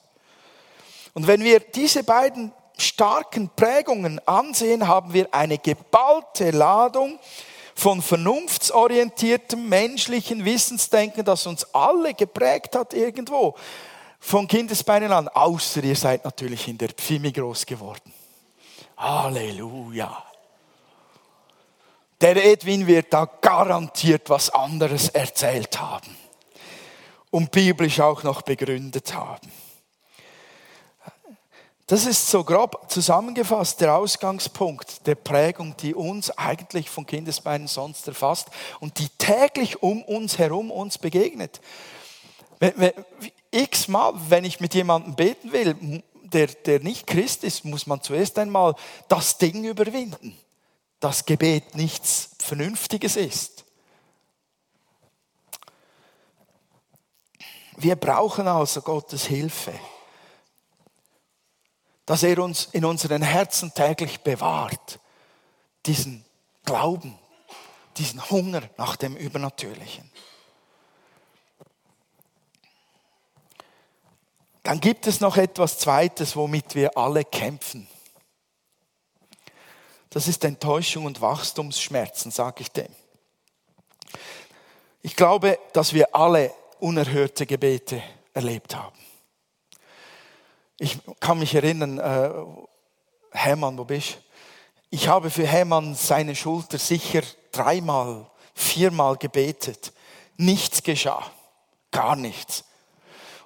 Und 1.15 1.29
wenn 1.29 1.45
wir 1.45 1.61
diese 1.61 2.03
beiden 2.03 2.51
starken 2.77 3.49
Prägungen 3.55 4.19
ansehen, 4.27 4.89
haben 4.89 5.13
wir 5.13 5.33
eine 5.33 5.59
geballte 5.59 6.51
Ladung 6.51 7.21
von 7.77 8.03
vernunftsorientiertem 8.03 9.69
menschlichen 9.69 10.45
Wissensdenken, 10.45 11.25
das 11.25 11.47
uns 11.47 11.63
alle 11.73 12.13
geprägt 12.13 12.75
hat 12.75 12.93
irgendwo. 12.93 13.55
Von 14.19 14.49
Kindesbeinen 14.49 15.13
an, 15.13 15.29
außer 15.29 15.85
ihr 15.85 15.95
seid 15.95 16.25
natürlich 16.25 16.67
in 16.67 16.79
der 16.79 16.89
Pfimi 16.89 17.31
groß 17.31 17.67
geworden. 17.67 18.13
Halleluja. 18.97 20.25
Der 22.21 22.45
Edwin 22.45 22.87
wird 22.87 23.13
da 23.13 23.27
garantiert 23.27 24.31
was 24.31 24.51
anderes 24.51 25.09
erzählt 25.11 25.79
haben 25.79 26.17
und 27.31 27.51
biblisch 27.51 28.01
auch 28.01 28.23
noch 28.23 28.43
begründet 28.43 29.15
haben. 29.15 29.53
Das 31.89 32.05
ist 32.05 32.29
so 32.29 32.43
grob 32.43 32.91
zusammengefasst 32.91 33.81
der 33.81 33.95
Ausgangspunkt 33.95 35.07
der 35.07 35.15
Prägung, 35.15 35.77
die 35.77 35.95
uns 35.95 36.37
eigentlich 36.37 36.91
von 36.91 37.07
Kindesbeinen 37.07 37.69
sonst 37.69 38.09
erfasst 38.09 38.49
und 38.81 38.99
die 38.99 39.09
täglich 39.19 39.83
um 39.83 40.03
uns 40.03 40.39
herum 40.39 40.73
uns 40.73 40.99
begegnet. 40.99 41.61
X-mal, 43.53 44.15
wenn 44.29 44.45
ich 44.45 44.59
mit 44.59 44.75
jemandem 44.75 45.15
beten 45.15 45.53
will, 45.53 46.03
der, 46.25 46.49
der 46.49 46.81
nicht 46.81 47.07
Christ 47.07 47.45
ist, 47.45 47.65
muss 47.65 47.87
man 47.87 48.03
zuerst 48.03 48.37
einmal 48.39 48.75
das 49.07 49.39
Ding 49.39 49.63
überwinden, 49.63 50.37
dass 51.01 51.27
Gebet 51.27 51.75
nichts 51.75 52.31
Vernünftiges 52.41 53.17
ist. 53.17 53.65
Wir 57.77 57.97
brauchen 57.97 58.49
also 58.49 58.81
Gottes 58.81 59.27
Hilfe, 59.27 59.79
dass 62.07 62.23
er 62.23 62.39
uns 62.39 62.67
in 62.73 62.85
unseren 62.85 63.23
Herzen 63.23 63.75
täglich 63.75 64.21
bewahrt, 64.21 64.99
diesen 65.85 66.25
Glauben, 66.65 67.19
diesen 67.99 68.31
Hunger 68.31 68.63
nach 68.79 68.97
dem 68.97 69.17
Übernatürlichen. 69.17 70.11
Dann 74.63 74.81
gibt 74.81 75.07
es 75.07 75.21
noch 75.21 75.37
etwas 75.37 75.79
Zweites, 75.79 76.35
womit 76.35 76.75
wir 76.75 76.97
alle 76.97 77.25
kämpfen. 77.25 77.87
Das 80.17 80.29
ist 80.29 80.45
Enttäuschung 80.45 81.05
und 81.05 81.21
Wachstumsschmerzen, 81.21 82.31
sage 82.31 82.63
ich 82.63 82.73
dem. 82.73 82.89
Ich 85.03 85.15
glaube, 85.15 85.59
dass 85.75 85.93
wir 85.93 86.15
alle 86.15 86.55
unerhörte 86.81 87.45
Gebete 87.45 88.03
erlebt 88.33 88.75
haben. 88.75 88.97
Ich 90.79 90.97
kann 91.21 91.39
mich 91.39 91.55
erinnern, 91.55 91.99
äh, 91.99 92.31
Hermann, 93.31 93.77
wo 93.77 93.85
bist 93.85 94.15
du? 94.15 94.19
Ich 94.89 95.07
habe 95.09 95.29
für 95.29 95.47
Hermann 95.47 95.95
seine 95.95 96.35
Schulter 96.35 96.79
sicher 96.79 97.21
dreimal, 97.53 98.25
viermal 98.55 99.19
gebetet. 99.19 99.93
Nichts 100.39 100.83
geschah. 100.83 101.31
Gar 101.91 102.17
nichts. 102.17 102.65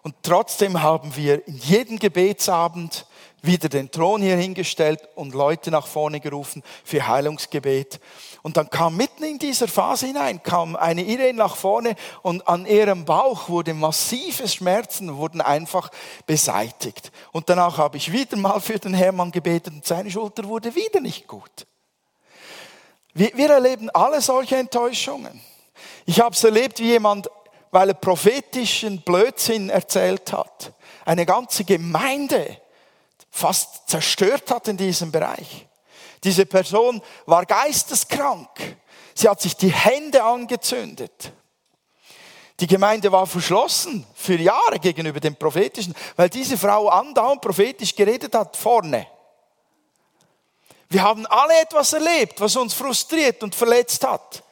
Und 0.03 0.15
trotzdem 0.23 0.81
haben 0.81 1.17
wir 1.17 1.45
in 1.49 1.57
jedem 1.57 1.99
Gebetsabend 1.99 3.07
wieder 3.43 3.69
den 3.69 3.91
Thron 3.91 4.23
hier 4.23 4.37
hingestellt 4.37 5.01
und 5.15 5.35
Leute 5.35 5.71
nach 5.71 5.87
vorne 5.87 6.21
gerufen 6.21 6.63
für 6.85 7.07
Heilungsgebet. 7.07 8.01
Und 8.43 8.57
dann 8.57 8.71
kam 8.71 8.97
mitten 8.97 9.25
in 9.25 9.39
dieser 9.39 9.69
Phase 9.69 10.07
hinein, 10.07 10.43
kam 10.43 10.77
eine 10.77 11.03
Irene 11.03 11.35
nach 11.39 11.57
vorne 11.57 11.95
und 12.23 12.47
an 12.49 12.67
ihrem 12.67 13.05
Bauch 13.05 13.49
wurde 13.49 13.75
massive 13.75 14.49
Schmerzen, 14.49 15.17
wurden 15.17 15.41
einfach 15.41 15.91
beseitigt. 16.27 17.13
Und 17.33 17.49
danach 17.49 17.79
habe 17.79 17.97
ich 17.97 18.13
wieder 18.13 18.37
mal 18.37 18.61
für 18.61 18.79
den 18.79 18.95
Hermann 18.95 19.31
gebetet 19.31 19.75
und 19.75 19.87
seine 19.87 20.11
Schulter 20.11 20.45
wurde 20.45 20.75
wieder 20.75 21.01
nicht 21.01 21.27
gut. 21.27 21.67
Wir, 23.15 23.31
wir 23.35 23.51
erleben 23.51 23.91
alle 23.91 24.21
solche 24.21 24.57
Enttäuschungen. 24.57 25.41
Ich 26.07 26.21
habe 26.21 26.35
es 26.35 26.45
erlebt, 26.45 26.79
wie 26.79 26.89
jemand 26.89 27.29
weil 27.71 27.91
er 27.91 27.95
prophetischen 27.95 29.01
Blödsinn 29.03 29.71
erzählt 29.71 30.33
hat, 30.33 30.73
eine 31.05 31.27
ganze 31.27 31.65
Gemeinde 31.65 32.57
fast 33.31 33.89
zerstört 33.89 34.51
hat 34.51 34.69
in 34.69 34.77
diesem 34.77 35.13
Bereich. 35.13 35.67
Diese 36.23 36.45
Person 36.47 37.01
war 37.27 37.47
geisteskrank. 37.47 38.49
Sie 39.15 39.29
hat 39.29 39.41
sich 39.41 39.57
die 39.57 39.73
Hände 39.73 40.23
angezündet. 40.23 41.33
Die 42.61 42.67
Gemeinde 42.67 43.11
war 43.11 43.27
verschlossen 43.27 44.07
für 44.15 44.37
Jahre 44.37 44.79
gegenüber 44.79 45.19
dem 45.19 45.35
Prophetischen, 45.35 45.95
weil 46.17 46.29
diese 46.29 46.59
Frau 46.59 46.89
andauernd 46.89 47.41
prophetisch 47.41 47.95
geredet 47.97 48.35
hat 48.35 48.55
vorne. 48.55 49.07
Wir 50.91 51.03
haben 51.03 51.25
alle 51.27 51.59
etwas 51.61 51.93
erlebt, 51.95 52.39
was 52.41 52.57
uns 52.57 52.75
frustriert 52.75 53.43
und 53.43 53.55
verletzt 53.55 54.07
hat. 54.07 54.43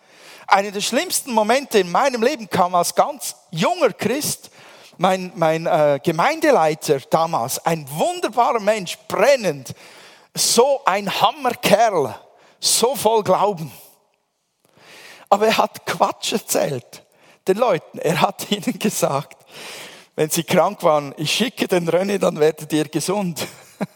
Einer 0.46 0.70
der 0.70 0.80
schlimmsten 0.80 1.32
Momente 1.32 1.80
in 1.80 1.90
meinem 1.90 2.22
Leben 2.22 2.48
kam 2.48 2.74
als 2.74 2.94
ganz 2.94 3.36
junger 3.50 3.92
Christ. 3.92 4.50
Mein, 4.98 5.30
mein 5.36 5.66
äh, 5.66 6.00
Gemeindeleiter 6.02 6.98
damals, 7.08 7.64
ein 7.64 7.86
wunderbarer 7.88 8.58
Mensch, 8.58 8.98
brennend, 9.06 9.72
so 10.34 10.80
ein 10.84 11.20
Hammerkerl, 11.20 12.16
so 12.58 12.96
voll 12.96 13.22
Glauben. 13.22 13.70
Aber 15.28 15.46
er 15.46 15.56
hat 15.56 15.86
Quatsch 15.86 16.32
erzählt 16.32 17.04
den 17.46 17.58
Leuten. 17.58 17.98
Er 17.98 18.20
hat 18.20 18.46
ihnen 18.50 18.78
gesagt, 18.78 19.36
wenn 20.14 20.30
sie 20.30 20.42
krank 20.42 20.82
waren, 20.82 21.14
ich 21.16 21.32
schicke 21.32 21.68
den 21.68 21.88
René, 21.88 22.18
dann 22.18 22.40
werdet 22.40 22.72
ihr 22.72 22.88
gesund. 22.88 23.46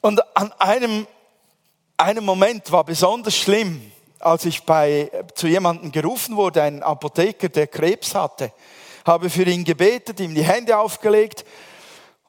Und 0.00 0.20
an 0.36 0.52
einem, 0.58 1.06
einem 1.96 2.24
Moment 2.24 2.70
war 2.70 2.84
besonders 2.84 3.36
schlimm, 3.36 3.90
als 4.20 4.44
ich 4.44 4.62
bei, 4.62 5.10
zu 5.34 5.48
jemandem 5.48 5.90
gerufen 5.90 6.36
wurde, 6.36 6.62
ein 6.62 6.82
Apotheker, 6.82 7.48
der 7.48 7.66
Krebs 7.66 8.14
hatte, 8.14 8.52
habe 9.08 9.28
für 9.28 9.42
ihn 9.42 9.64
gebetet, 9.64 10.20
ihm 10.20 10.34
die 10.34 10.44
Hände 10.44 10.78
aufgelegt. 10.78 11.44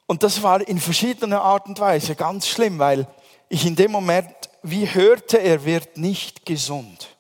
Und 0.08 0.24
das 0.24 0.42
war 0.42 0.68
in 0.68 0.80
verschiedener 0.80 1.42
Art 1.42 1.68
und 1.68 1.80
Weise 1.80 2.16
ganz 2.16 2.48
schlimm, 2.48 2.80
weil 2.80 3.08
ich 3.50 3.66
in 3.66 3.76
dem 3.76 3.92
Moment 3.92 4.34
wie 4.64 4.92
hörte, 4.92 5.38
er 5.38 5.64
wird 5.64 5.98
nicht 5.98 6.46
gesund. 6.46 7.16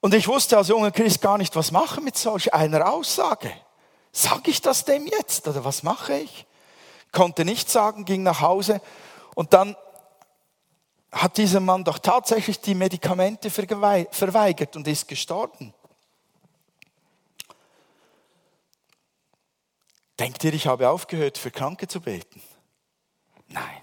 Und 0.00 0.14
ich 0.14 0.28
wusste 0.28 0.56
als 0.56 0.68
junger 0.68 0.90
Christ 0.90 1.20
gar 1.20 1.38
nicht, 1.38 1.54
was 1.56 1.72
machen 1.72 2.04
mit 2.04 2.16
solch 2.16 2.54
einer 2.54 2.90
Aussage. 2.90 3.52
Sag 4.12 4.48
ich 4.48 4.62
das 4.62 4.84
dem 4.84 5.06
jetzt 5.06 5.46
oder 5.46 5.64
was 5.64 5.82
mache 5.82 6.14
ich? 6.14 6.46
Konnte 7.12 7.44
nichts 7.44 7.72
sagen, 7.72 8.04
ging 8.04 8.22
nach 8.22 8.40
Hause 8.40 8.80
und 9.34 9.52
dann 9.52 9.76
hat 11.12 11.36
dieser 11.36 11.60
Mann 11.60 11.84
doch 11.84 11.98
tatsächlich 11.98 12.60
die 12.60 12.74
Medikamente 12.74 13.50
verweigert 13.50 14.76
und 14.76 14.86
ist 14.86 15.08
gestorben. 15.08 15.72
Denkt 20.18 20.44
ihr, 20.44 20.54
ich 20.54 20.66
habe 20.66 20.88
aufgehört, 20.88 21.38
für 21.38 21.50
Kranke 21.50 21.88
zu 21.88 22.00
beten? 22.00 22.42
Nein. 23.48 23.82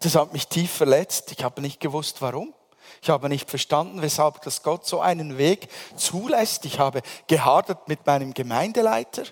Das 0.00 0.14
hat 0.14 0.32
mich 0.32 0.48
tief 0.48 0.70
verletzt. 0.70 1.32
Ich 1.32 1.44
habe 1.44 1.60
nicht 1.60 1.80
gewusst, 1.80 2.22
warum. 2.22 2.54
Ich 3.02 3.10
habe 3.10 3.28
nicht 3.28 3.48
verstanden, 3.48 4.02
weshalb 4.02 4.42
das 4.42 4.62
Gott 4.62 4.86
so 4.86 5.00
einen 5.00 5.38
Weg 5.38 5.68
zulässt. 5.96 6.64
Ich 6.64 6.78
habe 6.78 7.02
gehadert 7.26 7.88
mit 7.88 8.06
meinem 8.06 8.34
Gemeindeleiter 8.34 9.24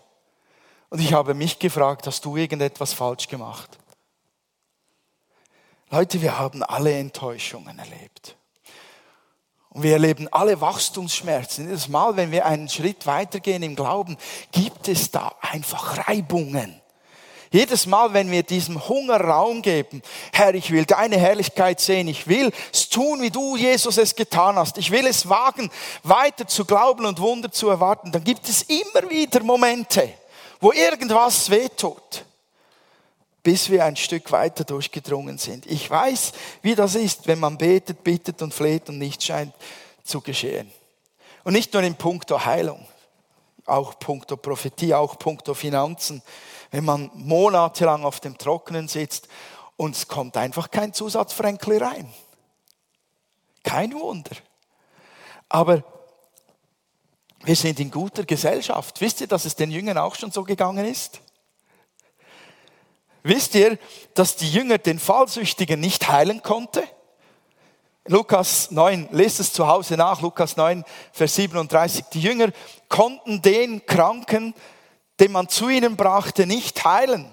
und 0.89 1.01
ich 1.01 1.13
habe 1.13 1.35
mich 1.35 1.59
gefragt, 1.59 2.07
hast 2.07 2.25
du 2.25 2.37
irgendetwas 2.37 2.93
falsch 2.93 3.29
gemacht? 3.29 3.79
Leute, 5.91 6.21
wir 6.21 6.39
haben 6.39 6.63
alle 6.63 6.93
Enttäuschungen 6.93 7.79
erlebt. 7.79 8.37
Und 9.77 9.83
wir 9.83 9.93
erleben 9.93 10.27
alle 10.31 10.59
Wachstumsschmerzen. 10.63 11.67
Jedes 11.67 11.89
Mal, 11.89 12.17
wenn 12.17 12.33
wir 12.33 12.47
einen 12.47 12.67
Schritt 12.67 13.07
weitergehen 13.07 13.63
im 13.63 13.77
Glauben, 13.77 14.17
gibt 14.51 14.89
es 14.89 15.11
da 15.11 15.35
einfach 15.43 16.09
Reibungen. 16.09 16.81
Jedes 17.51 17.85
Mal, 17.85 18.15
wenn 18.15 18.31
wir 18.31 18.43
diesem 18.43 18.89
Hunger 18.89 19.21
Raum 19.21 19.61
geben, 19.61 20.01
Herr, 20.33 20.55
ich 20.55 20.71
will 20.71 20.87
deine 20.87 21.19
Herrlichkeit 21.19 21.79
sehen, 21.79 22.09
ich 22.09 22.27
will 22.27 22.53
es 22.73 22.89
tun, 22.89 23.21
wie 23.21 23.29
du, 23.29 23.55
Jesus, 23.55 23.99
es 23.99 24.17
getan 24.17 24.57
hast, 24.57 24.79
ich 24.79 24.91
will 24.91 25.07
es 25.07 25.29
wagen, 25.29 25.71
weiter 26.03 26.47
zu 26.47 26.65
glauben 26.65 27.05
und 27.05 27.21
Wunder 27.21 27.53
zu 27.53 27.69
erwarten, 27.69 28.11
dann 28.13 28.25
gibt 28.25 28.49
es 28.49 28.63
immer 28.63 29.11
wieder 29.11 29.43
Momente, 29.43 30.09
wo 30.59 30.73
irgendwas 30.73 31.51
wehtut, 31.51 32.25
bis 33.47 33.71
wir 33.71 33.85
ein 33.85 33.95
Stück 33.95 34.33
weiter 34.33 34.65
durchgedrungen 34.65 35.39
sind. 35.39 35.67
Ich 35.67 35.89
weiß, 35.89 36.33
wie 36.63 36.75
das 36.75 36.97
ist, 36.97 37.29
wenn 37.29 37.39
man 37.39 37.57
betet, 37.57 38.03
bittet 38.03 38.43
und 38.43 38.53
fleht 38.53 38.89
und 38.89 38.99
nichts 38.99 39.25
scheint 39.25 39.55
zu 40.03 40.21
geschehen. 40.21 40.69
Und 41.45 41.53
nicht 41.53 41.73
nur 41.73 41.85
in 41.85 41.95
puncto 41.95 42.45
Heilung, 42.45 42.85
auch 43.65 44.01
puncto 44.01 44.37
Prophetie, 44.37 44.95
auch 44.95 45.17
puncto 45.17 45.55
Finanzen 45.55 46.21
wenn 46.71 46.85
man 46.85 47.11
monatelang 47.15 48.05
auf 48.05 48.21
dem 48.21 48.37
Trockenen 48.37 48.89
sitzt 48.89 49.29
und 49.77 49.97
es 49.97 50.09
kommt 50.09 50.37
einfach 50.37 50.71
kein 50.71 50.93
Zusatzfränkli 50.93 51.79
rein. 51.79 52.13
Kein 53.63 53.93
Wunder. 53.95 54.37
Aber 55.49 55.83
wir 57.45 57.57
sind 57.57 57.79
in 57.81 57.91
guter 57.91 58.25
Gesellschaft. 58.25 59.01
Wisst 59.01 59.21
ihr, 59.21 59.27
dass 59.27 59.45
es 59.45 59.55
den 59.55 59.71
Jüngern 59.71 59.99
auch 59.99 60.15
schon 60.15 60.31
so 60.31 60.45
gegangen 60.45 60.85
ist? 60.85 61.21
Wisst 63.27 63.55
ihr, 63.55 63.79
dass 64.15 64.37
die 64.37 64.51
Jünger 64.51 64.79
den 64.79 64.99
Fallsüchtigen 64.99 65.81
nicht 65.81 66.09
heilen 66.09 66.43
konnte? 66.43 66.85
Lukas 68.07 68.71
9, 68.71 69.09
lest 69.11 69.41
es 69.41 69.53
zu 69.53 69.67
Hause 69.67 69.97
nach, 69.97 70.21
Lukas 70.21 70.57
9, 70.57 70.85
Vers 71.13 71.35
37. 71.35 72.05
Die 72.13 72.21
Jünger 72.21 72.53
konnten 72.89 73.43
den 73.43 73.85
Kranken 73.85 74.55
den 75.21 75.33
man 75.33 75.49
zu 75.49 75.69
ihnen 75.69 75.97
brachte, 75.97 76.47
nicht 76.47 76.85
heilen. 76.85 77.31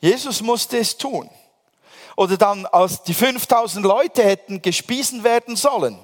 Jesus 0.00 0.40
musste 0.40 0.78
es 0.78 0.96
tun. 0.96 1.30
Oder 2.16 2.36
dann, 2.36 2.66
als 2.66 3.02
die 3.02 3.14
5000 3.14 3.84
Leute 3.84 4.22
hätten 4.22 4.62
gespiesen 4.62 5.24
werden 5.24 5.56
sollen. 5.56 5.98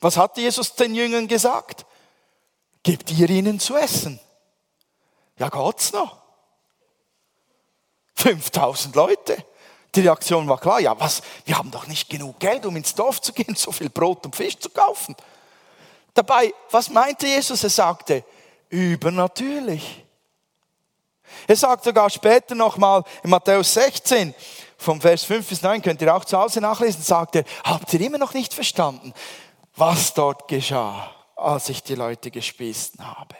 Was 0.00 0.16
hat 0.16 0.36
Jesus 0.38 0.74
den 0.74 0.94
Jüngern 0.94 1.28
gesagt? 1.28 1.84
Gebt 2.82 3.10
ihr 3.12 3.28
ihnen 3.28 3.60
zu 3.60 3.76
essen. 3.76 4.20
Ja, 5.38 5.48
Gott's 5.48 5.92
noch. 5.92 6.18
5000 8.18 8.96
Leute. 8.96 9.36
Die 9.94 10.00
Reaktion 10.00 10.48
war 10.48 10.58
klar, 10.58 10.80
ja, 10.80 10.98
was, 10.98 11.22
wir 11.44 11.56
haben 11.56 11.70
doch 11.70 11.86
nicht 11.86 12.10
genug 12.10 12.38
Geld, 12.40 12.66
um 12.66 12.76
ins 12.76 12.94
Dorf 12.94 13.20
zu 13.20 13.32
gehen, 13.32 13.54
so 13.56 13.72
viel 13.72 13.88
Brot 13.88 14.26
und 14.26 14.34
Fisch 14.34 14.58
zu 14.58 14.70
kaufen. 14.70 15.14
Dabei, 16.14 16.52
was 16.70 16.90
meinte 16.90 17.26
Jesus? 17.26 17.62
Er 17.62 17.70
sagte, 17.70 18.24
übernatürlich. 18.70 20.04
Er 21.46 21.56
sagt 21.56 21.84
sogar 21.84 22.10
später 22.10 22.54
nochmal 22.54 23.04
in 23.22 23.30
Matthäus 23.30 23.74
16, 23.74 24.34
vom 24.76 25.00
Vers 25.00 25.24
5 25.24 25.48
bis 25.48 25.62
9, 25.62 25.82
könnt 25.82 26.02
ihr 26.02 26.14
auch 26.14 26.24
zu 26.24 26.38
Hause 26.38 26.60
nachlesen, 26.60 27.02
sagt 27.02 27.36
er, 27.36 27.44
habt 27.64 27.92
ihr 27.92 28.00
immer 28.00 28.18
noch 28.18 28.34
nicht 28.34 28.54
verstanden, 28.54 29.12
was 29.76 30.14
dort 30.14 30.48
geschah, 30.48 31.14
als 31.36 31.68
ich 31.68 31.82
die 31.82 31.94
Leute 31.94 32.30
gespießt 32.30 32.98
habe? 33.00 33.36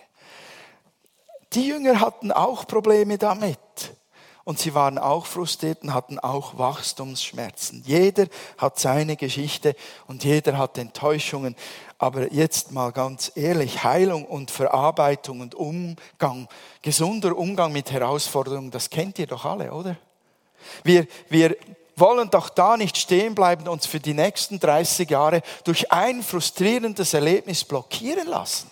Die 1.55 1.67
Jünger 1.67 2.01
hatten 2.01 2.31
auch 2.31 2.67
Probleme 2.67 3.19
damit. 3.19 3.59
Und 4.49 4.59
sie 4.59 4.73
waren 4.73 4.97
auch 4.97 5.27
frustriert 5.27 5.83
und 5.83 5.93
hatten 5.93 6.19
auch 6.19 6.57
Wachstumsschmerzen. 6.57 7.83
Jeder 7.85 8.29
hat 8.57 8.79
seine 8.79 9.15
Geschichte 9.15 9.77
und 10.07 10.25
jeder 10.25 10.57
hat 10.57 10.79
Enttäuschungen. 10.79 11.55
Aber 11.99 12.33
jetzt 12.33 12.73
mal 12.73 12.91
ganz 12.93 13.31
ehrlich, 13.35 13.85
Heilung 13.85 14.25
und 14.25 14.51
Verarbeitung 14.51 15.43
und 15.43 15.55
Umgang, 15.55 16.49
gesunder 16.81 17.37
Umgang 17.37 17.73
mit 17.73 17.93
Herausforderungen, 17.93 18.71
das 18.71 18.89
kennt 18.89 19.19
ihr 19.19 19.27
doch 19.27 19.45
alle, 19.45 19.71
oder? 19.71 19.99
Wir, 20.83 21.07
wir 21.29 21.55
wollen 21.97 22.31
doch 22.31 22.49
da 22.49 22.79
nicht 22.79 22.97
stehen 22.97 23.35
bleiben, 23.35 23.69
uns 23.69 23.85
für 23.85 24.01
die 24.01 24.15
nächsten 24.15 24.59
30 24.59 25.11
Jahre 25.11 25.43
durch 25.65 25.93
ein 25.93 26.23
frustrierendes 26.23 27.13
Erlebnis 27.13 27.67
blockieren 27.67 28.27
lassen. 28.27 28.71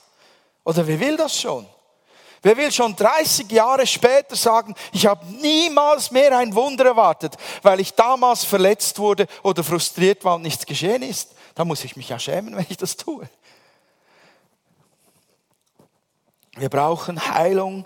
Oder 0.65 0.87
wer 0.87 0.99
will 1.01 1.19
das 1.19 1.39
schon? 1.39 1.67
Wer 2.47 2.57
will 2.57 2.71
schon 2.71 2.95
30 2.95 3.51
Jahre 3.51 3.85
später 3.89 4.37
sagen, 4.37 4.73
ich 4.93 5.05
habe 5.05 5.27
niemals 5.27 6.13
mehr 6.13 6.39
ein 6.39 6.55
Wunder 6.55 6.85
erwartet, 6.85 7.37
weil 7.63 7.81
ich 7.81 7.93
damals 7.95 8.45
verletzt 8.45 9.01
wurde 9.01 9.27
oder 9.43 9.65
frustriert 9.65 10.25
war 10.25 10.37
und 10.37 10.43
nichts 10.43 10.65
geschehen 10.65 11.03
ist? 11.03 11.35
Da 11.57 11.65
muss 11.65 11.83
ich 11.83 11.97
mich 11.97 12.09
ja 12.09 12.21
schämen, 12.21 12.57
wenn 12.57 12.67
ich 12.69 12.77
das 12.77 12.97
tue. 12.97 13.29
Wir 16.55 16.69
brauchen 16.69 17.35
Heilung, 17.35 17.85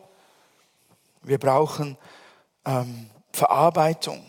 wir 1.23 1.39
brauchen 1.39 1.97
ähm, 2.67 3.09
Verarbeitung. 3.33 4.23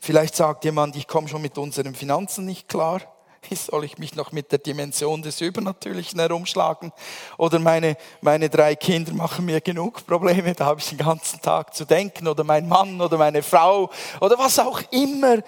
Vielleicht 0.00 0.36
sagt 0.36 0.66
jemand, 0.66 0.96
ich 0.96 1.08
komme 1.08 1.28
schon 1.28 1.40
mit 1.40 1.56
unseren 1.56 1.94
Finanzen 1.94 2.44
nicht 2.44 2.68
klar. 2.68 3.00
Wie 3.50 3.56
soll 3.56 3.84
ich 3.84 3.98
mich 3.98 4.14
noch 4.14 4.32
mit 4.32 4.52
der 4.52 4.58
Dimension 4.58 5.22
des 5.22 5.40
Übernatürlichen 5.40 6.18
herumschlagen? 6.18 6.92
Oder 7.36 7.58
meine, 7.58 7.96
meine 8.20 8.48
drei 8.48 8.74
Kinder 8.76 9.12
machen 9.12 9.44
mir 9.44 9.60
genug 9.60 10.06
Probleme, 10.06 10.54
da 10.54 10.66
habe 10.66 10.80
ich 10.80 10.88
den 10.88 10.98
ganzen 10.98 11.40
Tag 11.40 11.74
zu 11.74 11.84
denken. 11.84 12.28
Oder 12.28 12.44
mein 12.44 12.68
Mann 12.68 13.00
oder 13.00 13.18
meine 13.18 13.42
Frau 13.42 13.90
oder 14.20 14.38
was 14.38 14.58
auch 14.58 14.80
immer. 14.90 15.38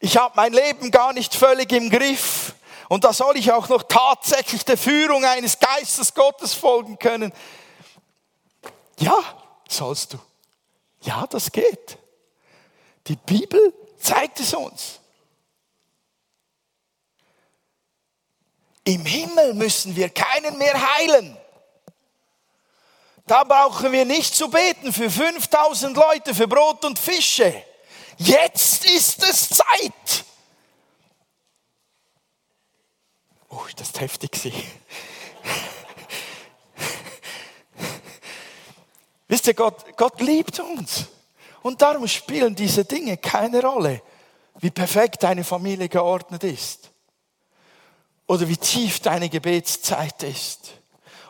ich 0.00 0.16
habe 0.16 0.32
mein 0.36 0.52
Leben 0.52 0.90
gar 0.90 1.12
nicht 1.12 1.34
völlig 1.34 1.72
im 1.72 1.90
Griff 1.90 2.54
und 2.88 3.04
da 3.04 3.12
soll 3.12 3.36
ich 3.36 3.52
auch 3.52 3.68
noch 3.68 3.84
tatsächlich 3.84 4.64
der 4.64 4.76
Führung 4.76 5.24
eines 5.24 5.58
Geistes 5.58 6.12
Gottes 6.12 6.52
folgen 6.52 6.98
können. 6.98 7.32
Ja, 8.98 9.18
sollst 9.68 10.12
du. 10.12 10.18
Ja, 11.02 11.26
das 11.26 11.50
geht. 11.50 11.98
Die 13.06 13.16
Bibel 13.16 13.72
zeigt 13.98 14.40
es 14.40 14.54
uns. 14.54 15.00
Im 18.84 19.04
Himmel 19.04 19.54
müssen 19.54 19.94
wir 19.94 20.08
keinen 20.08 20.58
mehr 20.58 20.74
heilen. 20.96 21.36
Da 23.26 23.44
brauchen 23.44 23.92
wir 23.92 24.04
nicht 24.04 24.34
zu 24.34 24.50
beten 24.50 24.92
für 24.92 25.08
5000 25.08 25.96
Leute, 25.96 26.34
für 26.34 26.48
Brot 26.48 26.84
und 26.84 26.98
Fische. 26.98 27.62
Jetzt 28.18 28.84
ist 28.84 29.22
es 29.22 29.48
Zeit. 29.48 30.24
Oh, 33.48 33.64
das 33.76 33.88
ist 33.88 34.00
heftig. 34.00 34.30
Wisst 39.28 39.46
ihr, 39.46 39.54
Gott, 39.54 39.96
Gott 39.96 40.20
liebt 40.20 40.58
uns. 40.58 41.06
Und 41.62 41.80
darum 41.80 42.06
spielen 42.08 42.54
diese 42.56 42.84
Dinge 42.84 43.16
keine 43.16 43.62
Rolle, 43.62 44.02
wie 44.58 44.70
perfekt 44.70 45.22
deine 45.22 45.44
Familie 45.44 45.88
geordnet 45.88 46.44
ist. 46.44 46.91
Oder 48.32 48.48
wie 48.48 48.56
tief 48.56 49.00
deine 49.00 49.28
Gebetszeit 49.28 50.22
ist. 50.22 50.72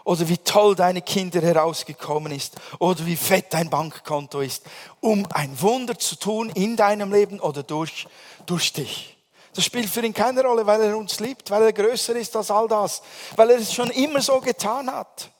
Oder 0.04 0.28
wie 0.28 0.38
toll 0.38 0.76
deine 0.76 1.02
Kinder 1.02 1.42
herausgekommen 1.42 2.30
ist. 2.30 2.54
Oder 2.78 3.04
wie 3.06 3.16
fett 3.16 3.46
dein 3.52 3.68
Bankkonto 3.68 4.40
ist. 4.40 4.62
Um 5.00 5.26
ein 5.34 5.60
Wunder 5.60 5.98
zu 5.98 6.14
tun 6.14 6.50
in 6.50 6.76
deinem 6.76 7.12
Leben 7.12 7.40
oder 7.40 7.64
durch, 7.64 8.06
durch 8.46 8.72
dich. 8.72 9.16
Das 9.52 9.64
spielt 9.64 9.88
für 9.88 10.06
ihn 10.06 10.14
keine 10.14 10.44
Rolle, 10.44 10.64
weil 10.64 10.80
er 10.80 10.96
uns 10.96 11.18
liebt, 11.18 11.50
weil 11.50 11.64
er 11.64 11.72
größer 11.72 12.14
ist 12.14 12.36
als 12.36 12.52
all 12.52 12.68
das. 12.68 13.02
Weil 13.34 13.50
er 13.50 13.58
es 13.58 13.74
schon 13.74 13.90
immer 13.90 14.22
so 14.22 14.40
getan 14.40 14.88
hat. 14.88 15.32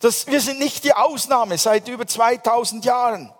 Das, 0.00 0.26
wir 0.26 0.42
sind 0.42 0.58
nicht 0.58 0.84
die 0.84 0.92
Ausnahme 0.92 1.56
seit 1.56 1.88
über 1.88 2.06
2000 2.06 2.84
Jahren 2.84 3.32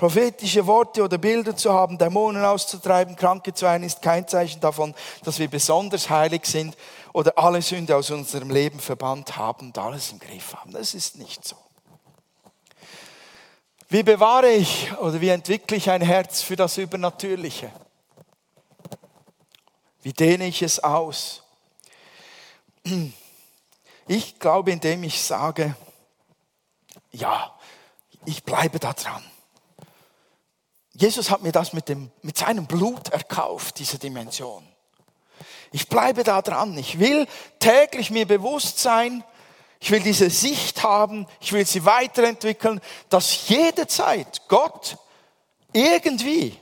prophetische 0.00 0.66
Worte 0.66 1.02
oder 1.02 1.18
Bilder 1.18 1.54
zu 1.54 1.74
haben, 1.74 1.98
Dämonen 1.98 2.42
auszutreiben, 2.42 3.16
Kranke 3.16 3.52
zu 3.52 3.68
heilen, 3.68 3.82
ist 3.82 4.00
kein 4.00 4.26
Zeichen 4.26 4.58
davon, 4.58 4.94
dass 5.24 5.38
wir 5.38 5.48
besonders 5.48 6.08
heilig 6.08 6.46
sind 6.46 6.74
oder 7.12 7.36
alle 7.36 7.60
Sünde 7.60 7.94
aus 7.94 8.10
unserem 8.10 8.48
Leben 8.48 8.80
verbannt 8.80 9.36
haben 9.36 9.66
und 9.66 9.76
alles 9.76 10.10
im 10.10 10.18
Griff 10.18 10.54
haben. 10.54 10.72
Das 10.72 10.94
ist 10.94 11.18
nicht 11.18 11.46
so. 11.46 11.54
Wie 13.90 14.02
bewahre 14.02 14.48
ich 14.48 14.90
oder 15.00 15.20
wie 15.20 15.28
entwickle 15.28 15.76
ich 15.76 15.90
ein 15.90 16.00
Herz 16.00 16.40
für 16.40 16.56
das 16.56 16.78
Übernatürliche? 16.78 17.70
Wie 20.00 20.14
dehne 20.14 20.46
ich 20.46 20.62
es 20.62 20.82
aus? 20.82 21.42
Ich 24.08 24.38
glaube, 24.38 24.72
indem 24.72 25.04
ich 25.04 25.20
sage, 25.20 25.76
ja, 27.12 27.54
ich 28.24 28.42
bleibe 28.44 28.78
da 28.78 28.94
dran. 28.94 29.29
Jesus 31.00 31.30
hat 31.30 31.42
mir 31.42 31.50
das 31.50 31.72
mit, 31.72 31.88
dem, 31.88 32.10
mit 32.20 32.36
seinem 32.36 32.66
Blut 32.66 33.08
erkauft, 33.08 33.78
diese 33.78 33.98
Dimension. 33.98 34.62
Ich 35.72 35.88
bleibe 35.88 36.24
da 36.24 36.42
dran. 36.42 36.76
Ich 36.76 36.98
will 36.98 37.26
täglich 37.58 38.10
mir 38.10 38.26
bewusst 38.26 38.78
sein, 38.78 39.24
ich 39.80 39.90
will 39.90 40.00
diese 40.00 40.28
Sicht 40.28 40.82
haben, 40.82 41.26
ich 41.40 41.54
will 41.54 41.64
sie 41.64 41.86
weiterentwickeln, 41.86 42.82
dass 43.08 43.48
jederzeit 43.48 44.42
Gott 44.48 44.98
irgendwie 45.72 46.58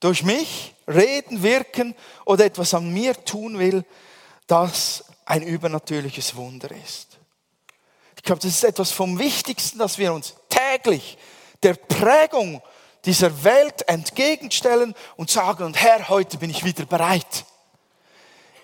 durch 0.00 0.24
mich 0.24 0.74
reden, 0.88 1.44
wirken 1.44 1.94
oder 2.24 2.46
etwas 2.46 2.74
an 2.74 2.92
mir 2.92 3.14
tun 3.24 3.60
will, 3.60 3.84
das 4.48 5.04
ein 5.24 5.42
übernatürliches 5.42 6.34
Wunder 6.34 6.72
ist. 6.72 7.18
Ich 8.16 8.24
glaube, 8.24 8.42
das 8.42 8.50
ist 8.50 8.64
etwas 8.64 8.90
vom 8.90 9.20
Wichtigsten, 9.20 9.78
dass 9.78 9.98
wir 9.98 10.12
uns 10.12 10.34
täglich 10.48 11.16
der 11.62 11.74
Prägung 11.74 12.60
dieser 13.08 13.42
Welt 13.42 13.88
entgegenstellen 13.88 14.94
und 15.16 15.30
sagen, 15.30 15.64
und 15.64 15.80
Herr, 15.80 16.10
heute 16.10 16.36
bin 16.36 16.50
ich 16.50 16.62
wieder 16.62 16.84
bereit. 16.84 17.46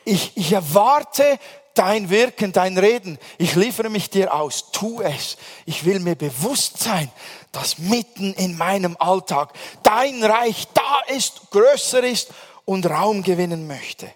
Ich, 0.04 0.36
ich 0.36 0.52
erwarte 0.52 1.38
dein 1.72 2.10
Wirken, 2.10 2.52
dein 2.52 2.76
Reden. 2.76 3.18
Ich 3.38 3.54
liefere 3.54 3.88
mich 3.88 4.10
dir 4.10 4.34
aus. 4.34 4.70
Tu 4.70 5.00
es. 5.00 5.38
Ich 5.64 5.86
will 5.86 5.98
mir 5.98 6.14
bewusst 6.14 6.76
sein, 6.76 7.10
dass 7.52 7.78
mitten 7.78 8.34
in 8.34 8.58
meinem 8.58 8.98
Alltag 9.00 9.54
dein 9.82 10.22
Reich 10.22 10.68
da 10.74 11.14
ist, 11.14 11.50
größer 11.50 12.04
ist 12.04 12.28
und 12.66 12.84
Raum 12.84 13.22
gewinnen 13.22 13.66
möchte. 13.66 14.12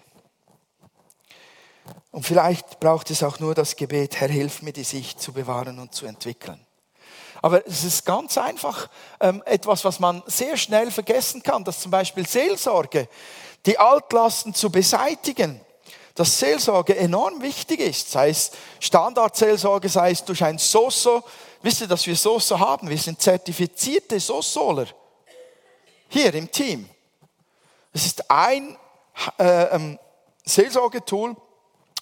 Und 2.11 2.23
vielleicht 2.23 2.79
braucht 2.79 3.09
es 3.09 3.23
auch 3.23 3.39
nur 3.39 3.55
das 3.55 3.75
Gebet, 3.75 4.19
Herr, 4.19 4.29
hilf 4.29 4.61
mir, 4.61 4.73
die 4.73 4.83
Sicht 4.83 5.19
zu 5.19 5.33
bewahren 5.33 5.79
und 5.79 5.95
zu 5.95 6.05
entwickeln. 6.05 6.63
Aber 7.41 7.65
es 7.65 7.83
ist 7.83 8.05
ganz 8.05 8.37
einfach 8.37 8.89
ähm, 9.19 9.41
etwas, 9.45 9.85
was 9.85 9.99
man 9.99 10.23
sehr 10.25 10.57
schnell 10.57 10.91
vergessen 10.91 11.41
kann, 11.41 11.63
dass 11.63 11.79
zum 11.79 11.91
Beispiel 11.91 12.27
Seelsorge, 12.27 13.07
die 13.65 13.77
Altlasten 13.77 14.53
zu 14.53 14.69
beseitigen, 14.69 15.61
dass 16.15 16.37
Seelsorge 16.37 16.97
enorm 16.97 17.41
wichtig 17.41 17.79
ist, 17.79 18.11
sei 18.11 18.29
es 18.29 18.51
Standardseelsorge, 18.79 19.87
sei 19.87 20.11
es 20.11 20.25
durch 20.25 20.43
ein 20.43 20.57
Soso. 20.57 21.23
Wisst 21.61 21.81
ihr, 21.81 21.87
dass 21.87 22.05
wir 22.05 22.15
Soso 22.15 22.59
haben? 22.59 22.89
Wir 22.89 22.97
sind 22.97 23.21
zertifizierte 23.21 24.19
Sosoler. 24.19 24.87
Hier 26.09 26.33
im 26.33 26.51
Team. 26.51 26.89
Es 27.93 28.05
ist 28.05 28.29
ein 28.29 28.77
äh, 29.37 29.63
ähm, 29.75 29.97
Seelsorgetool 30.43 31.35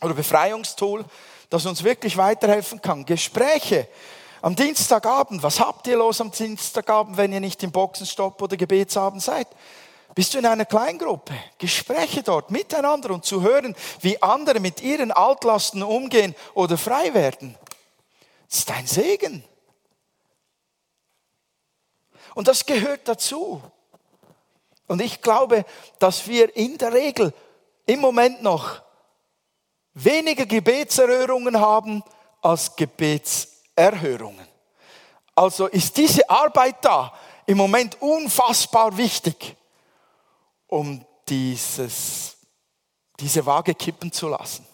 oder 0.01 0.13
Befreiungstool, 0.13 1.05
das 1.49 1.65
uns 1.65 1.83
wirklich 1.83 2.17
weiterhelfen 2.17 2.81
kann. 2.81 3.05
Gespräche 3.05 3.87
am 4.47 4.55
Dienstagabend, 4.55 5.43
was 5.43 5.59
habt 5.59 5.87
ihr 5.87 5.97
los 5.97 6.21
am 6.21 6.31
Dienstagabend, 6.31 7.17
wenn 7.17 7.33
ihr 7.33 7.41
nicht 7.41 7.61
im 7.63 7.71
Boxenstopp 7.73 8.41
oder 8.41 8.55
Gebetsabend 8.55 9.21
seid? 9.21 9.45
Bist 10.15 10.33
du 10.33 10.37
in 10.37 10.45
einer 10.45 10.63
Kleingruppe? 10.63 11.33
Gespräche 11.57 12.23
dort 12.23 12.49
miteinander 12.49 13.11
und 13.11 13.25
zu 13.25 13.41
hören, 13.41 13.75
wie 13.99 14.21
andere 14.21 14.61
mit 14.61 14.81
ihren 14.81 15.11
Altlasten 15.11 15.83
umgehen 15.83 16.33
oder 16.53 16.77
frei 16.77 17.13
werden. 17.13 17.57
Das 18.47 18.59
ist 18.59 18.71
ein 18.71 18.87
Segen. 18.87 19.43
Und 22.33 22.47
das 22.47 22.65
gehört 22.65 23.05
dazu. 23.05 23.61
Und 24.87 25.01
ich 25.01 25.21
glaube, 25.21 25.65
dass 25.99 26.25
wir 26.25 26.55
in 26.55 26.77
der 26.77 26.93
Regel 26.93 27.33
im 27.85 27.99
Moment 27.99 28.41
noch 28.43 28.81
weniger 29.93 30.45
Gebetserhörungen 30.45 31.59
haben 31.59 32.01
als 32.41 32.77
Gebetserhörungen. 32.77 33.56
Erhörungen. 33.77 34.47
Also 35.35 35.67
ist 35.67 35.95
diese 35.97 36.27
Arbeit 36.29 36.83
da 36.83 37.13
im 37.45 37.57
Moment 37.57 38.01
unfassbar 38.01 38.97
wichtig, 38.97 39.55
um 40.67 41.05
dieses, 41.29 42.37
diese 43.19 43.45
Waage 43.45 43.75
kippen 43.75 44.11
zu 44.11 44.29
lassen. 44.29 44.65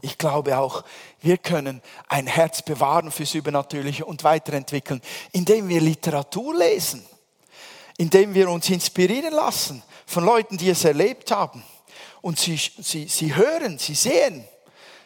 Ich 0.00 0.18
glaube 0.18 0.58
auch, 0.58 0.84
wir 1.20 1.38
können 1.38 1.80
ein 2.08 2.26
Herz 2.26 2.62
bewahren 2.62 3.10
fürs 3.10 3.34
Übernatürliche 3.34 4.04
und 4.04 4.24
weiterentwickeln, 4.24 5.00
indem 5.32 5.68
wir 5.68 5.80
Literatur 5.80 6.54
lesen, 6.56 7.06
indem 7.96 8.34
wir 8.34 8.50
uns 8.50 8.68
inspirieren 8.68 9.32
lassen 9.32 9.82
von 10.06 10.24
Leuten, 10.24 10.58
die 10.58 10.70
es 10.70 10.84
erlebt 10.84 11.30
haben. 11.30 11.62
Und 12.20 12.38
sie, 12.38 12.56
sie, 12.56 13.06
sie 13.06 13.34
hören, 13.34 13.78
sie 13.78 13.94
sehen, 13.94 14.46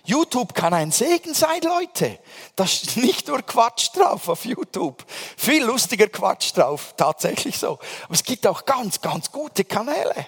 YouTube 0.05 0.55
kann 0.55 0.75
ein 0.75 0.91
Segen 0.91 1.35
sein, 1.35 1.61
Leute. 1.63 2.19
Da 2.57 2.65
ist 2.65 2.97
nicht 2.97 3.29
nur 3.29 3.43
Quatsch 3.43 3.91
drauf 3.95 4.29
auf 4.29 4.45
YouTube. 4.45 5.05
Viel 5.37 5.65
lustiger 5.65 6.09
Quatsch 6.09 6.57
drauf, 6.57 6.95
tatsächlich 6.97 7.59
so. 7.59 7.79
Aber 8.05 8.15
es 8.15 8.23
gibt 8.23 8.47
auch 8.47 8.65
ganz, 8.65 9.01
ganz 9.01 9.31
gute 9.31 9.65
Kanäle. 9.65 10.27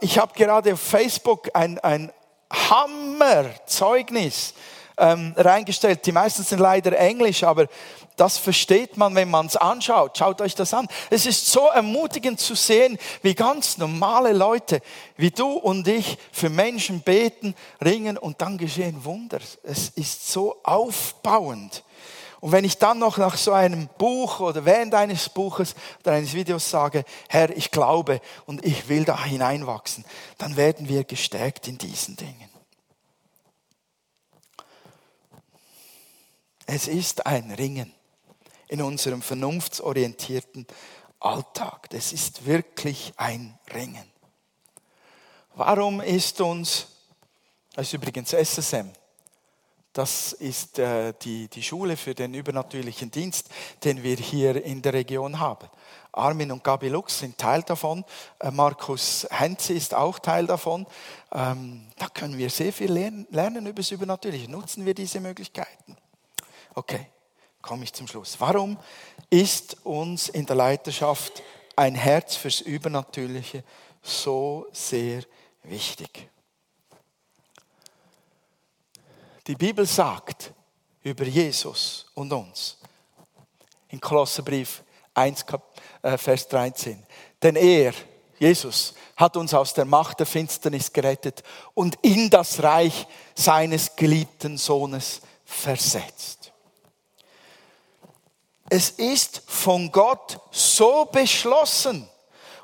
Ich 0.00 0.18
habe 0.18 0.32
gerade 0.34 0.72
auf 0.72 0.80
Facebook 0.80 1.50
ein, 1.54 1.78
ein 1.80 2.12
Hammer-Zeugnis 2.50 4.54
ähm, 4.98 5.34
reingestellt. 5.36 6.06
Die 6.06 6.12
meisten 6.12 6.42
sind 6.42 6.58
leider 6.58 6.98
Englisch, 6.98 7.44
aber 7.44 7.66
das 8.16 8.38
versteht 8.38 8.96
man, 8.96 9.14
wenn 9.14 9.30
man 9.30 9.46
es 9.46 9.56
anschaut. 9.56 10.16
Schaut 10.16 10.40
euch 10.40 10.54
das 10.54 10.72
an. 10.72 10.88
Es 11.10 11.26
ist 11.26 11.46
so 11.46 11.66
ermutigend 11.68 12.40
zu 12.40 12.54
sehen, 12.54 12.98
wie 13.22 13.34
ganz 13.34 13.78
normale 13.78 14.32
Leute, 14.32 14.80
wie 15.16 15.30
du 15.30 15.52
und 15.52 15.86
ich, 15.86 16.18
für 16.32 16.48
Menschen 16.48 17.00
beten, 17.00 17.54
ringen 17.84 18.16
und 18.16 18.40
dann 18.40 18.56
geschehen 18.56 19.04
Wunder. 19.04 19.38
Es 19.62 19.90
ist 19.90 20.32
so 20.32 20.56
aufbauend. 20.62 21.82
Und 22.40 22.52
wenn 22.52 22.64
ich 22.64 22.78
dann 22.78 22.98
noch 22.98 23.16
nach 23.16 23.36
so 23.36 23.52
einem 23.52 23.88
Buch 23.98 24.40
oder 24.40 24.64
während 24.64 24.94
eines 24.94 25.28
Buches 25.28 25.74
oder 26.00 26.12
eines 26.12 26.34
Videos 26.34 26.68
sage, 26.68 27.04
Herr, 27.28 27.54
ich 27.56 27.70
glaube 27.70 28.20
und 28.44 28.64
ich 28.64 28.88
will 28.88 29.04
da 29.04 29.24
hineinwachsen, 29.24 30.04
dann 30.38 30.56
werden 30.56 30.88
wir 30.88 31.04
gestärkt 31.04 31.66
in 31.66 31.78
diesen 31.78 32.16
Dingen. 32.16 32.45
Es 36.66 36.88
ist 36.88 37.26
ein 37.26 37.52
Ringen 37.52 37.92
in 38.68 38.82
unserem 38.82 39.22
vernunftsorientierten 39.22 40.66
Alltag. 41.20 41.88
Das 41.90 42.12
ist 42.12 42.44
wirklich 42.44 43.12
ein 43.16 43.58
Ringen. 43.72 44.04
Warum 45.54 46.00
ist 46.00 46.40
uns, 46.40 46.88
das 47.74 47.86
ist 47.86 47.94
übrigens 47.94 48.32
SSM, 48.32 48.90
das 49.92 50.34
ist 50.34 50.78
die, 51.22 51.48
die 51.48 51.62
Schule 51.62 51.96
für 51.96 52.14
den 52.14 52.34
übernatürlichen 52.34 53.10
Dienst, 53.10 53.48
den 53.82 54.02
wir 54.02 54.16
hier 54.16 54.62
in 54.62 54.82
der 54.82 54.92
Region 54.92 55.38
haben. 55.38 55.70
Armin 56.16 56.50
und 56.50 56.64
Gabi 56.64 56.88
Lux 56.88 57.18
sind 57.18 57.38
Teil 57.38 57.62
davon. 57.62 58.04
Äh, 58.38 58.50
Markus 58.50 59.26
Henze 59.30 59.74
ist 59.74 59.94
auch 59.94 60.18
Teil 60.18 60.46
davon. 60.46 60.86
Ähm, 61.32 61.86
da 61.98 62.08
können 62.08 62.38
wir 62.38 62.48
sehr 62.50 62.72
viel 62.72 62.90
lernen, 62.90 63.26
lernen 63.30 63.66
über 63.66 63.76
das 63.76 63.90
Übernatürliche. 63.90 64.50
Nutzen 64.50 64.86
wir 64.86 64.94
diese 64.94 65.20
Möglichkeiten. 65.20 65.96
Okay, 66.78 67.06
komme 67.62 67.84
ich 67.84 67.92
zum 67.94 68.06
Schluss. 68.06 68.38
Warum 68.38 68.76
ist 69.30 69.78
uns 69.82 70.28
in 70.28 70.44
der 70.44 70.56
Leiterschaft 70.56 71.42
ein 71.74 71.94
Herz 71.94 72.36
fürs 72.36 72.60
Übernatürliche 72.60 73.64
so 74.02 74.66
sehr 74.72 75.22
wichtig? 75.62 76.28
Die 79.46 79.54
Bibel 79.54 79.86
sagt 79.86 80.52
über 81.02 81.24
Jesus 81.24 82.04
und 82.12 82.30
uns 82.30 82.76
in 83.88 83.98
Kolosserbrief 83.98 84.84
1, 85.14 85.46
äh, 86.02 86.18
Vers 86.18 86.46
13, 86.48 87.06
denn 87.42 87.56
er, 87.56 87.94
Jesus, 88.38 88.92
hat 89.16 89.34
uns 89.38 89.54
aus 89.54 89.72
der 89.72 89.86
Macht 89.86 90.20
der 90.20 90.26
Finsternis 90.26 90.92
gerettet 90.92 91.42
und 91.72 91.96
in 92.02 92.28
das 92.28 92.62
Reich 92.62 93.06
seines 93.34 93.96
geliebten 93.96 94.58
Sohnes 94.58 95.22
versetzt. 95.46 96.52
Es 98.68 98.90
ist 98.90 99.42
von 99.46 99.90
Gott 99.92 100.38
so 100.50 101.04
beschlossen, 101.06 102.08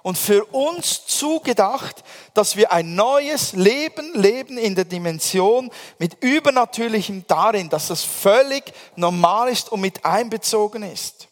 und 0.02 0.18
für 0.18 0.44
uns 0.46 1.06
zugedacht, 1.06 2.02
dass 2.34 2.56
wir 2.56 2.72
ein 2.72 2.94
neues 2.94 3.52
Leben 3.52 4.12
leben 4.14 4.58
in 4.58 4.74
der 4.74 4.84
Dimension 4.84 5.70
mit 5.98 6.22
Übernatürlichem 6.22 7.24
darin, 7.28 7.68
dass 7.68 7.88
das 7.88 8.02
völlig 8.02 8.72
normal 8.96 9.48
ist 9.48 9.70
und 9.70 9.80
mit 9.80 10.04
einbezogen 10.04 10.82
ist. 10.82 11.28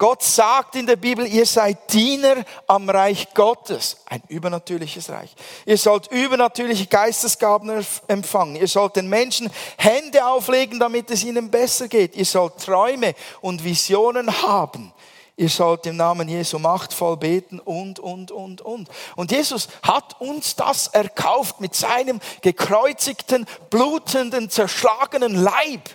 Gott 0.00 0.22
sagt 0.22 0.76
in 0.76 0.86
der 0.86 0.96
Bibel, 0.96 1.26
ihr 1.26 1.44
seid 1.44 1.92
Diener 1.92 2.36
am 2.66 2.88
Reich 2.88 3.34
Gottes, 3.34 3.98
ein 4.06 4.22
übernatürliches 4.28 5.10
Reich. 5.10 5.30
Ihr 5.66 5.76
sollt 5.76 6.10
übernatürliche 6.10 6.86
Geistesgaben 6.86 7.84
empfangen. 8.08 8.56
Ihr 8.56 8.66
sollt 8.66 8.96
den 8.96 9.10
Menschen 9.10 9.50
Hände 9.76 10.24
auflegen, 10.24 10.80
damit 10.80 11.10
es 11.10 11.22
ihnen 11.22 11.50
besser 11.50 11.86
geht. 11.86 12.16
Ihr 12.16 12.24
sollt 12.24 12.56
Träume 12.64 13.14
und 13.42 13.62
Visionen 13.62 14.40
haben 14.40 14.90
ihr 15.36 15.48
sollt 15.48 15.86
im 15.86 15.96
Namen 15.96 16.28
Jesu 16.28 16.58
machtvoll 16.58 17.16
beten 17.16 17.60
und, 17.60 17.98
und, 17.98 18.30
und, 18.30 18.60
und. 18.60 18.90
Und 19.16 19.32
Jesus 19.32 19.68
hat 19.82 20.20
uns 20.20 20.54
das 20.54 20.88
erkauft 20.88 21.60
mit 21.60 21.74
seinem 21.74 22.20
gekreuzigten, 22.42 23.46
blutenden, 23.70 24.50
zerschlagenen 24.50 25.34
Leib. 25.34 25.88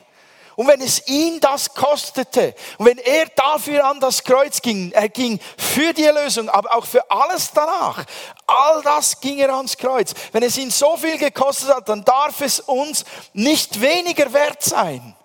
Und 0.56 0.68
wenn 0.68 0.82
es 0.82 1.08
ihn 1.08 1.40
das 1.40 1.74
kostete, 1.74 2.56
und 2.78 2.86
wenn 2.86 2.98
er 2.98 3.26
dafür 3.36 3.86
an 3.86 4.00
das 4.00 4.24
Kreuz 4.24 4.62
ging, 4.62 4.92
er 4.92 5.10
ging 5.10 5.40
für 5.58 5.94
die 5.94 6.04
Erlösung, 6.04 6.50
aber 6.50 6.76
auch 6.76 6.86
für 6.86 7.10
alles 7.10 7.52
danach, 7.54 8.06
all 8.48 8.82
das 8.82 9.20
ging 9.20 9.40
er 9.40 9.54
ans 9.54 9.78
Kreuz. 9.78 10.14
Wenn 10.32 10.44
es 10.44 10.58
ihn 10.58 10.72
so 10.72 10.98
viel 10.98 11.18
gekostet 11.18 11.70
hat, 11.70 11.90
dann 11.90 12.06
darf 12.06 12.42
es 12.42 12.60
uns 12.60 13.04
nicht 13.34 13.82
weniger 13.82 14.32
wert 14.32 14.64
sein 14.64 15.16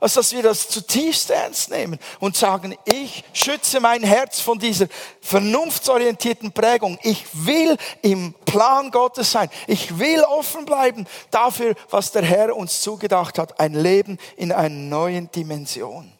als 0.00 0.14
dass 0.14 0.32
wir 0.32 0.42
das 0.42 0.68
zutiefst 0.68 1.30
ernst 1.30 1.70
nehmen 1.70 1.98
und 2.20 2.36
sagen, 2.36 2.76
ich 2.84 3.24
schütze 3.32 3.80
mein 3.80 4.02
Herz 4.02 4.40
von 4.40 4.58
dieser 4.58 4.86
vernunftsorientierten 5.20 6.52
Prägung. 6.52 6.98
Ich 7.02 7.24
will 7.32 7.76
im 8.02 8.34
Plan 8.44 8.90
Gottes 8.90 9.32
sein. 9.32 9.48
Ich 9.66 9.98
will 9.98 10.22
offen 10.22 10.64
bleiben 10.64 11.06
dafür, 11.30 11.74
was 11.90 12.12
der 12.12 12.22
Herr 12.22 12.54
uns 12.54 12.82
zugedacht 12.82 13.38
hat. 13.38 13.58
Ein 13.58 13.74
Leben 13.74 14.18
in 14.36 14.52
einer 14.52 14.68
neuen 14.68 15.30
Dimension. 15.30 16.12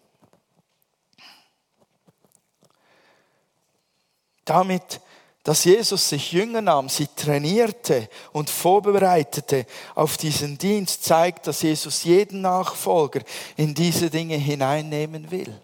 Damit 4.45 5.01
dass 5.47 5.63
Jesus 5.63 6.09
sich 6.09 6.33
Jünger 6.33 6.61
nahm, 6.61 6.89
sie 6.89 7.07
trainierte 7.07 8.09
und 8.33 8.51
vorbereitete 8.51 9.65
auf 9.95 10.17
diesen 10.17 10.59
Dienst, 10.59 11.05
zeigt, 11.05 11.47
dass 11.47 11.63
Jesus 11.63 12.03
jeden 12.03 12.41
Nachfolger 12.41 13.21
in 13.57 13.73
diese 13.73 14.11
Dinge 14.11 14.35
hineinnehmen 14.35 15.31
will. 15.31 15.55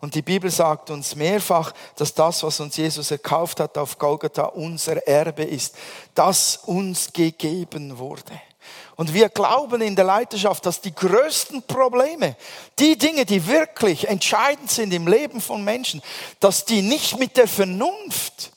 Und 0.00 0.16
die 0.16 0.22
Bibel 0.22 0.50
sagt 0.50 0.90
uns 0.90 1.14
mehrfach, 1.14 1.72
dass 1.94 2.12
das, 2.12 2.42
was 2.42 2.58
uns 2.58 2.76
Jesus 2.76 3.12
erkauft 3.12 3.60
hat 3.60 3.78
auf 3.78 3.98
Golgatha, 3.98 4.46
unser 4.46 5.06
Erbe 5.06 5.44
ist, 5.44 5.76
das 6.16 6.56
uns 6.66 7.12
gegeben 7.12 7.98
wurde. 7.98 8.32
Und 8.96 9.14
wir 9.14 9.28
glauben 9.28 9.80
in 9.80 9.94
der 9.94 10.06
Leiterschaft, 10.06 10.66
dass 10.66 10.80
die 10.80 10.92
größten 10.92 11.62
Probleme, 11.68 12.34
die 12.80 12.98
Dinge, 12.98 13.26
die 13.26 13.46
wirklich 13.46 14.08
entscheidend 14.08 14.72
sind 14.72 14.92
im 14.92 15.06
Leben 15.06 15.40
von 15.40 15.62
Menschen, 15.62 16.02
dass 16.40 16.64
die 16.64 16.82
nicht 16.82 17.20
mit 17.20 17.36
der 17.36 17.46
Vernunft 17.46 18.50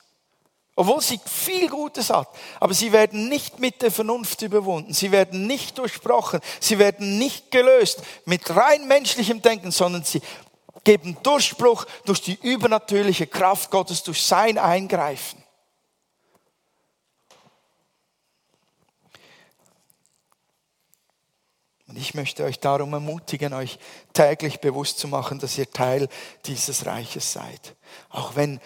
obwohl 0.76 1.02
sie 1.02 1.20
viel 1.26 1.70
Gutes 1.70 2.10
hat. 2.10 2.30
Aber 2.60 2.74
sie 2.74 2.92
werden 2.92 3.30
nicht 3.30 3.60
mit 3.60 3.82
der 3.82 3.92
Vernunft 3.92 4.42
überwunden. 4.42 4.94
Sie 4.94 5.12
werden 5.12 5.48
nicht 5.48 5.78
durchbrochen. 5.78 6.42
Sie 6.60 6.78
werden 6.80 7.18
nicht 7.18 7.50
gelöst 7.52 8.02
mit 8.26 8.54
rein 8.56 8.88
menschlichem 8.88 9.42
Denken, 9.42 9.72
sondern 9.72 10.04
sie 10.04 10.22
geben 10.84 11.18
Durchbruch 11.24 11.86
durch 12.06 12.22
die 12.22 12.38
übernatürliche 12.42 13.26
Kraft 13.26 13.72
Gottes, 13.72 14.04
durch 14.04 14.22
sein 14.22 14.58
Eingreifen. 14.58 15.42
Und 21.88 21.98
ich 21.98 22.14
möchte 22.14 22.44
euch 22.44 22.60
darum 22.60 22.92
ermutigen, 22.92 23.54
euch 23.54 23.80
täglich 24.12 24.60
bewusst 24.60 25.00
zu 25.00 25.08
machen, 25.08 25.40
dass 25.40 25.58
ihr 25.58 25.72
Teil 25.72 26.10
dieses 26.46 26.86
Reiches 26.86 27.32
seid. 27.32 27.76
Auch 28.10 28.36
wenn 28.36 28.60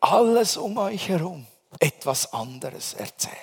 alles 0.00 0.56
um 0.56 0.76
euch 0.78 1.08
herum 1.08 1.46
etwas 1.78 2.32
anderes 2.32 2.94
erzählt. 2.94 3.36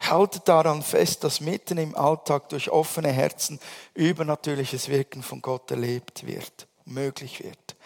Haltet 0.00 0.46
daran 0.46 0.82
fest, 0.82 1.24
dass 1.24 1.40
mitten 1.40 1.78
im 1.78 1.96
Alltag 1.96 2.48
durch 2.50 2.70
offene 2.70 3.10
Herzen 3.10 3.58
übernatürliches 3.94 4.88
Wirken 4.88 5.22
von 5.22 5.42
Gott 5.42 5.70
erlebt 5.70 6.26
wird, 6.26 6.68
möglich 6.84 7.42
wird. 7.42 7.76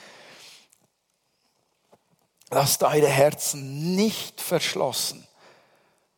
Lasst 2.51 2.83
eure 2.83 3.09
Herzen 3.09 3.95
nicht 3.95 4.41
verschlossen 4.41 5.27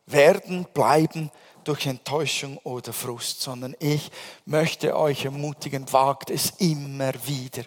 werden, 0.05 0.65
bleiben 0.73 1.31
durch 1.63 1.85
Enttäuschung 1.85 2.57
oder 2.59 2.93
Frust, 2.93 3.41
sondern 3.41 3.75
ich 3.79 4.11
möchte 4.45 4.95
euch 4.95 5.25
ermutigen, 5.25 5.91
wagt 5.91 6.29
es 6.29 6.51
immer 6.59 7.13
wieder 7.25 7.63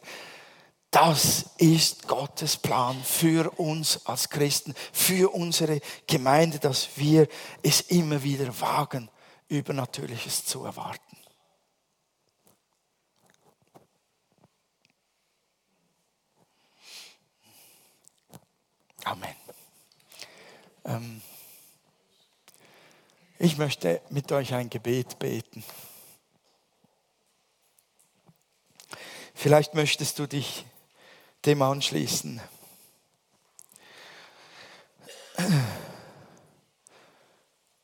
das 0.97 1.51
ist 1.59 2.09
Gottes 2.09 2.57
Plan 2.57 2.99
für 3.05 3.51
uns 3.59 4.07
als 4.07 4.31
Christen, 4.31 4.75
für 4.93 5.35
unsere 5.35 5.81
Gemeinde, 6.07 6.59
dass 6.59 6.89
wir 6.97 7.29
es 7.63 7.83
immer 7.83 8.23
wieder 8.23 8.59
wagen, 8.63 9.11
Übernatürliches 9.49 10.47
zu 10.47 10.65
erwarten. 10.65 11.19
Amen. 19.05 19.37
Ähm, 20.87 21.21
ich 23.39 23.59
möchte 23.59 24.01
mit 24.11 24.33
euch 24.33 24.55
ein 24.55 24.71
Gebet 24.71 25.19
beten. 25.19 25.63
Vielleicht 29.35 29.75
möchtest 29.75 30.19
du 30.19 30.27
dich 30.27 30.65
dem 31.45 31.61
anschließen. 31.61 32.41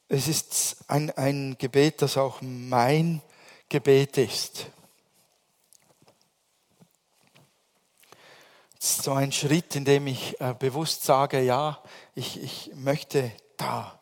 Es 0.09 0.29
ist 0.29 0.77
ein, 0.89 1.11
ein 1.13 1.57
Gebet, 1.59 2.03
das 2.03 2.17
auch 2.17 2.41
mein 2.41 3.21
Gebet 3.69 4.17
ist. 4.19 4.67
Es 8.79 8.91
ist 8.91 9.03
so 9.05 9.13
ein 9.13 9.31
Schritt, 9.31 9.77
in 9.77 9.85
dem 9.85 10.07
ich 10.07 10.41
äh, 10.41 10.55
bewusst 10.59 11.05
sage, 11.05 11.41
ja, 11.41 11.83
ich, 12.15 12.43
ich 12.43 12.71
möchte 12.75 13.31
da 13.57 14.01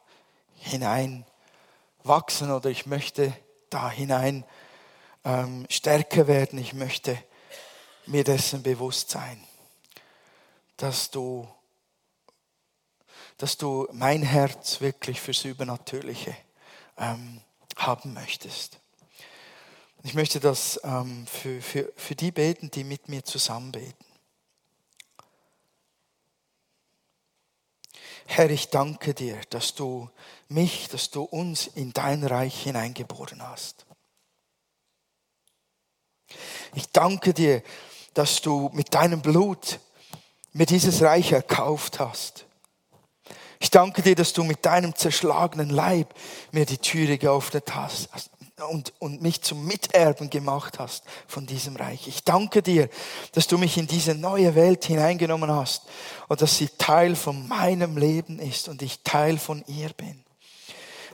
hinein 0.54 1.26
wachsen 2.04 2.50
oder 2.50 2.70
ich 2.70 2.86
möchte 2.86 3.32
da 3.68 3.90
hinein 3.90 4.44
ähm, 5.24 5.66
stärker 5.68 6.26
werden, 6.26 6.58
ich 6.58 6.72
möchte 6.72 7.16
mir 8.06 8.24
dessen 8.24 8.62
bewusst 8.62 9.10
sein 9.10 9.44
dass 10.80 11.10
du, 11.10 11.46
dass 13.36 13.58
du 13.58 13.86
mein 13.92 14.22
Herz 14.22 14.80
wirklich 14.80 15.20
fürs 15.20 15.44
Übernatürliche 15.44 16.34
ähm, 16.96 17.42
haben 17.76 18.14
möchtest. 18.14 18.80
Ich 20.02 20.14
möchte 20.14 20.40
das 20.40 20.80
ähm, 20.82 21.26
für, 21.26 21.60
für, 21.60 21.92
für 21.96 22.14
die 22.14 22.30
beten, 22.30 22.70
die 22.70 22.84
mit 22.84 23.08
mir 23.08 23.24
zusammen 23.24 23.72
beten. 23.72 24.04
Herr, 28.32 28.48
ich 28.48 28.68
danke 28.68 29.12
dir, 29.12 29.40
dass 29.50 29.74
du 29.74 30.08
mich, 30.48 30.88
dass 30.88 31.10
du 31.10 31.24
uns 31.24 31.66
in 31.66 31.92
dein 31.92 32.22
Reich 32.22 32.62
hineingeboren 32.62 33.42
hast. 33.42 33.86
Ich 36.76 36.88
danke 36.92 37.34
dir, 37.34 37.60
dass 38.14 38.40
du 38.40 38.70
mit 38.72 38.94
deinem 38.94 39.20
Blut 39.20 39.80
mir 40.52 40.66
dieses 40.66 41.02
Reich 41.02 41.32
erkauft 41.32 41.98
hast. 41.98 42.46
Ich 43.58 43.68
danke 43.68 44.00
dir, 44.00 44.14
dass 44.14 44.32
du 44.32 44.44
mit 44.44 44.64
deinem 44.64 44.94
zerschlagenen 44.94 45.68
Leib 45.68 46.14
mir 46.52 46.66
die 46.66 46.78
Türe 46.78 47.18
geöffnet 47.18 47.74
hast 47.74 48.30
und, 48.62 48.92
und 48.98 49.22
mich 49.22 49.42
zum 49.42 49.66
Miterben 49.66 50.30
gemacht 50.30 50.78
hast 50.78 51.04
von 51.26 51.46
diesem 51.46 51.76
Reich. 51.76 52.08
Ich 52.08 52.24
danke 52.24 52.62
dir, 52.62 52.88
dass 53.32 53.46
du 53.46 53.58
mich 53.58 53.76
in 53.76 53.86
diese 53.86 54.14
neue 54.14 54.54
Welt 54.54 54.84
hineingenommen 54.84 55.50
hast 55.50 55.82
und 56.28 56.42
dass 56.42 56.56
sie 56.56 56.68
Teil 56.78 57.16
von 57.16 57.48
meinem 57.48 57.96
Leben 57.96 58.38
ist 58.38 58.68
und 58.68 58.82
ich 58.82 59.02
Teil 59.02 59.38
von 59.38 59.64
ihr 59.66 59.90
bin. 59.90 60.24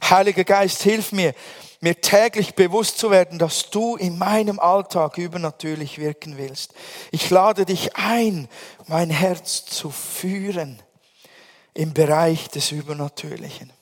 Heiliger 0.02 0.44
Geist, 0.44 0.82
hilf 0.82 1.12
mir, 1.12 1.34
mir 1.80 2.00
täglich 2.00 2.54
bewusst 2.54 2.98
zu 2.98 3.10
werden, 3.10 3.38
dass 3.38 3.70
du 3.70 3.96
in 3.96 4.18
meinem 4.18 4.58
Alltag 4.58 5.18
übernatürlich 5.18 5.98
wirken 5.98 6.38
willst. 6.38 6.72
Ich 7.10 7.30
lade 7.30 7.64
dich 7.64 7.96
ein, 7.96 8.48
mein 8.86 9.10
Herz 9.10 9.64
zu 9.64 9.90
führen 9.90 10.82
im 11.74 11.92
Bereich 11.92 12.48
des 12.48 12.72
Übernatürlichen. 12.72 13.72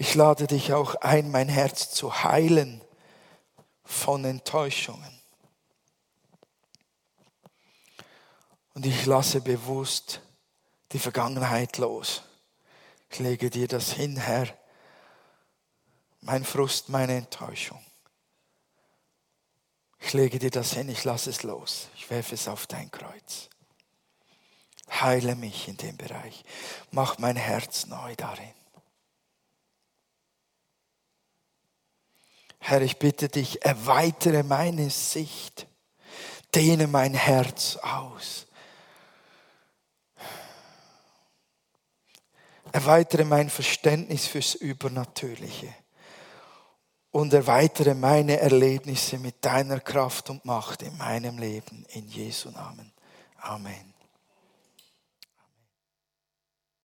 Ich 0.00 0.14
lade 0.14 0.46
dich 0.46 0.72
auch 0.72 0.94
ein, 0.94 1.30
mein 1.30 1.50
Herz 1.50 1.90
zu 1.90 2.24
heilen 2.24 2.80
von 3.84 4.24
Enttäuschungen. 4.24 5.20
Und 8.72 8.86
ich 8.86 9.04
lasse 9.04 9.42
bewusst 9.42 10.22
die 10.92 10.98
Vergangenheit 10.98 11.76
los. 11.76 12.22
Ich 13.10 13.18
lege 13.18 13.50
dir 13.50 13.68
das 13.68 13.92
hin, 13.92 14.16
Herr, 14.16 14.48
mein 16.22 16.46
Frust, 16.46 16.88
meine 16.88 17.16
Enttäuschung. 17.16 17.84
Ich 19.98 20.14
lege 20.14 20.38
dir 20.38 20.50
das 20.50 20.72
hin, 20.72 20.88
ich 20.88 21.04
lasse 21.04 21.28
es 21.28 21.42
los. 21.42 21.88
Ich 21.94 22.08
werfe 22.08 22.36
es 22.36 22.48
auf 22.48 22.66
dein 22.66 22.90
Kreuz. 22.90 23.50
Heile 24.88 25.36
mich 25.36 25.68
in 25.68 25.76
dem 25.76 25.98
Bereich. 25.98 26.42
Mach 26.90 27.18
mein 27.18 27.36
Herz 27.36 27.84
neu 27.84 28.16
darin. 28.16 28.59
Herr, 32.60 32.82
ich 32.82 32.98
bitte 32.98 33.28
dich, 33.28 33.64
erweitere 33.64 34.42
meine 34.42 34.90
Sicht, 34.90 35.66
dehne 36.54 36.86
mein 36.86 37.14
Herz 37.14 37.76
aus. 37.76 38.46
Erweitere 42.70 43.24
mein 43.24 43.50
Verständnis 43.50 44.28
fürs 44.28 44.54
Übernatürliche 44.54 45.74
und 47.10 47.32
erweitere 47.32 47.94
meine 47.94 48.38
Erlebnisse 48.38 49.18
mit 49.18 49.44
deiner 49.44 49.80
Kraft 49.80 50.30
und 50.30 50.44
Macht 50.44 50.82
in 50.82 50.96
meinem 50.96 51.38
Leben. 51.38 51.84
In 51.88 52.06
Jesu 52.06 52.50
Namen. 52.50 52.92
Amen. 53.38 53.89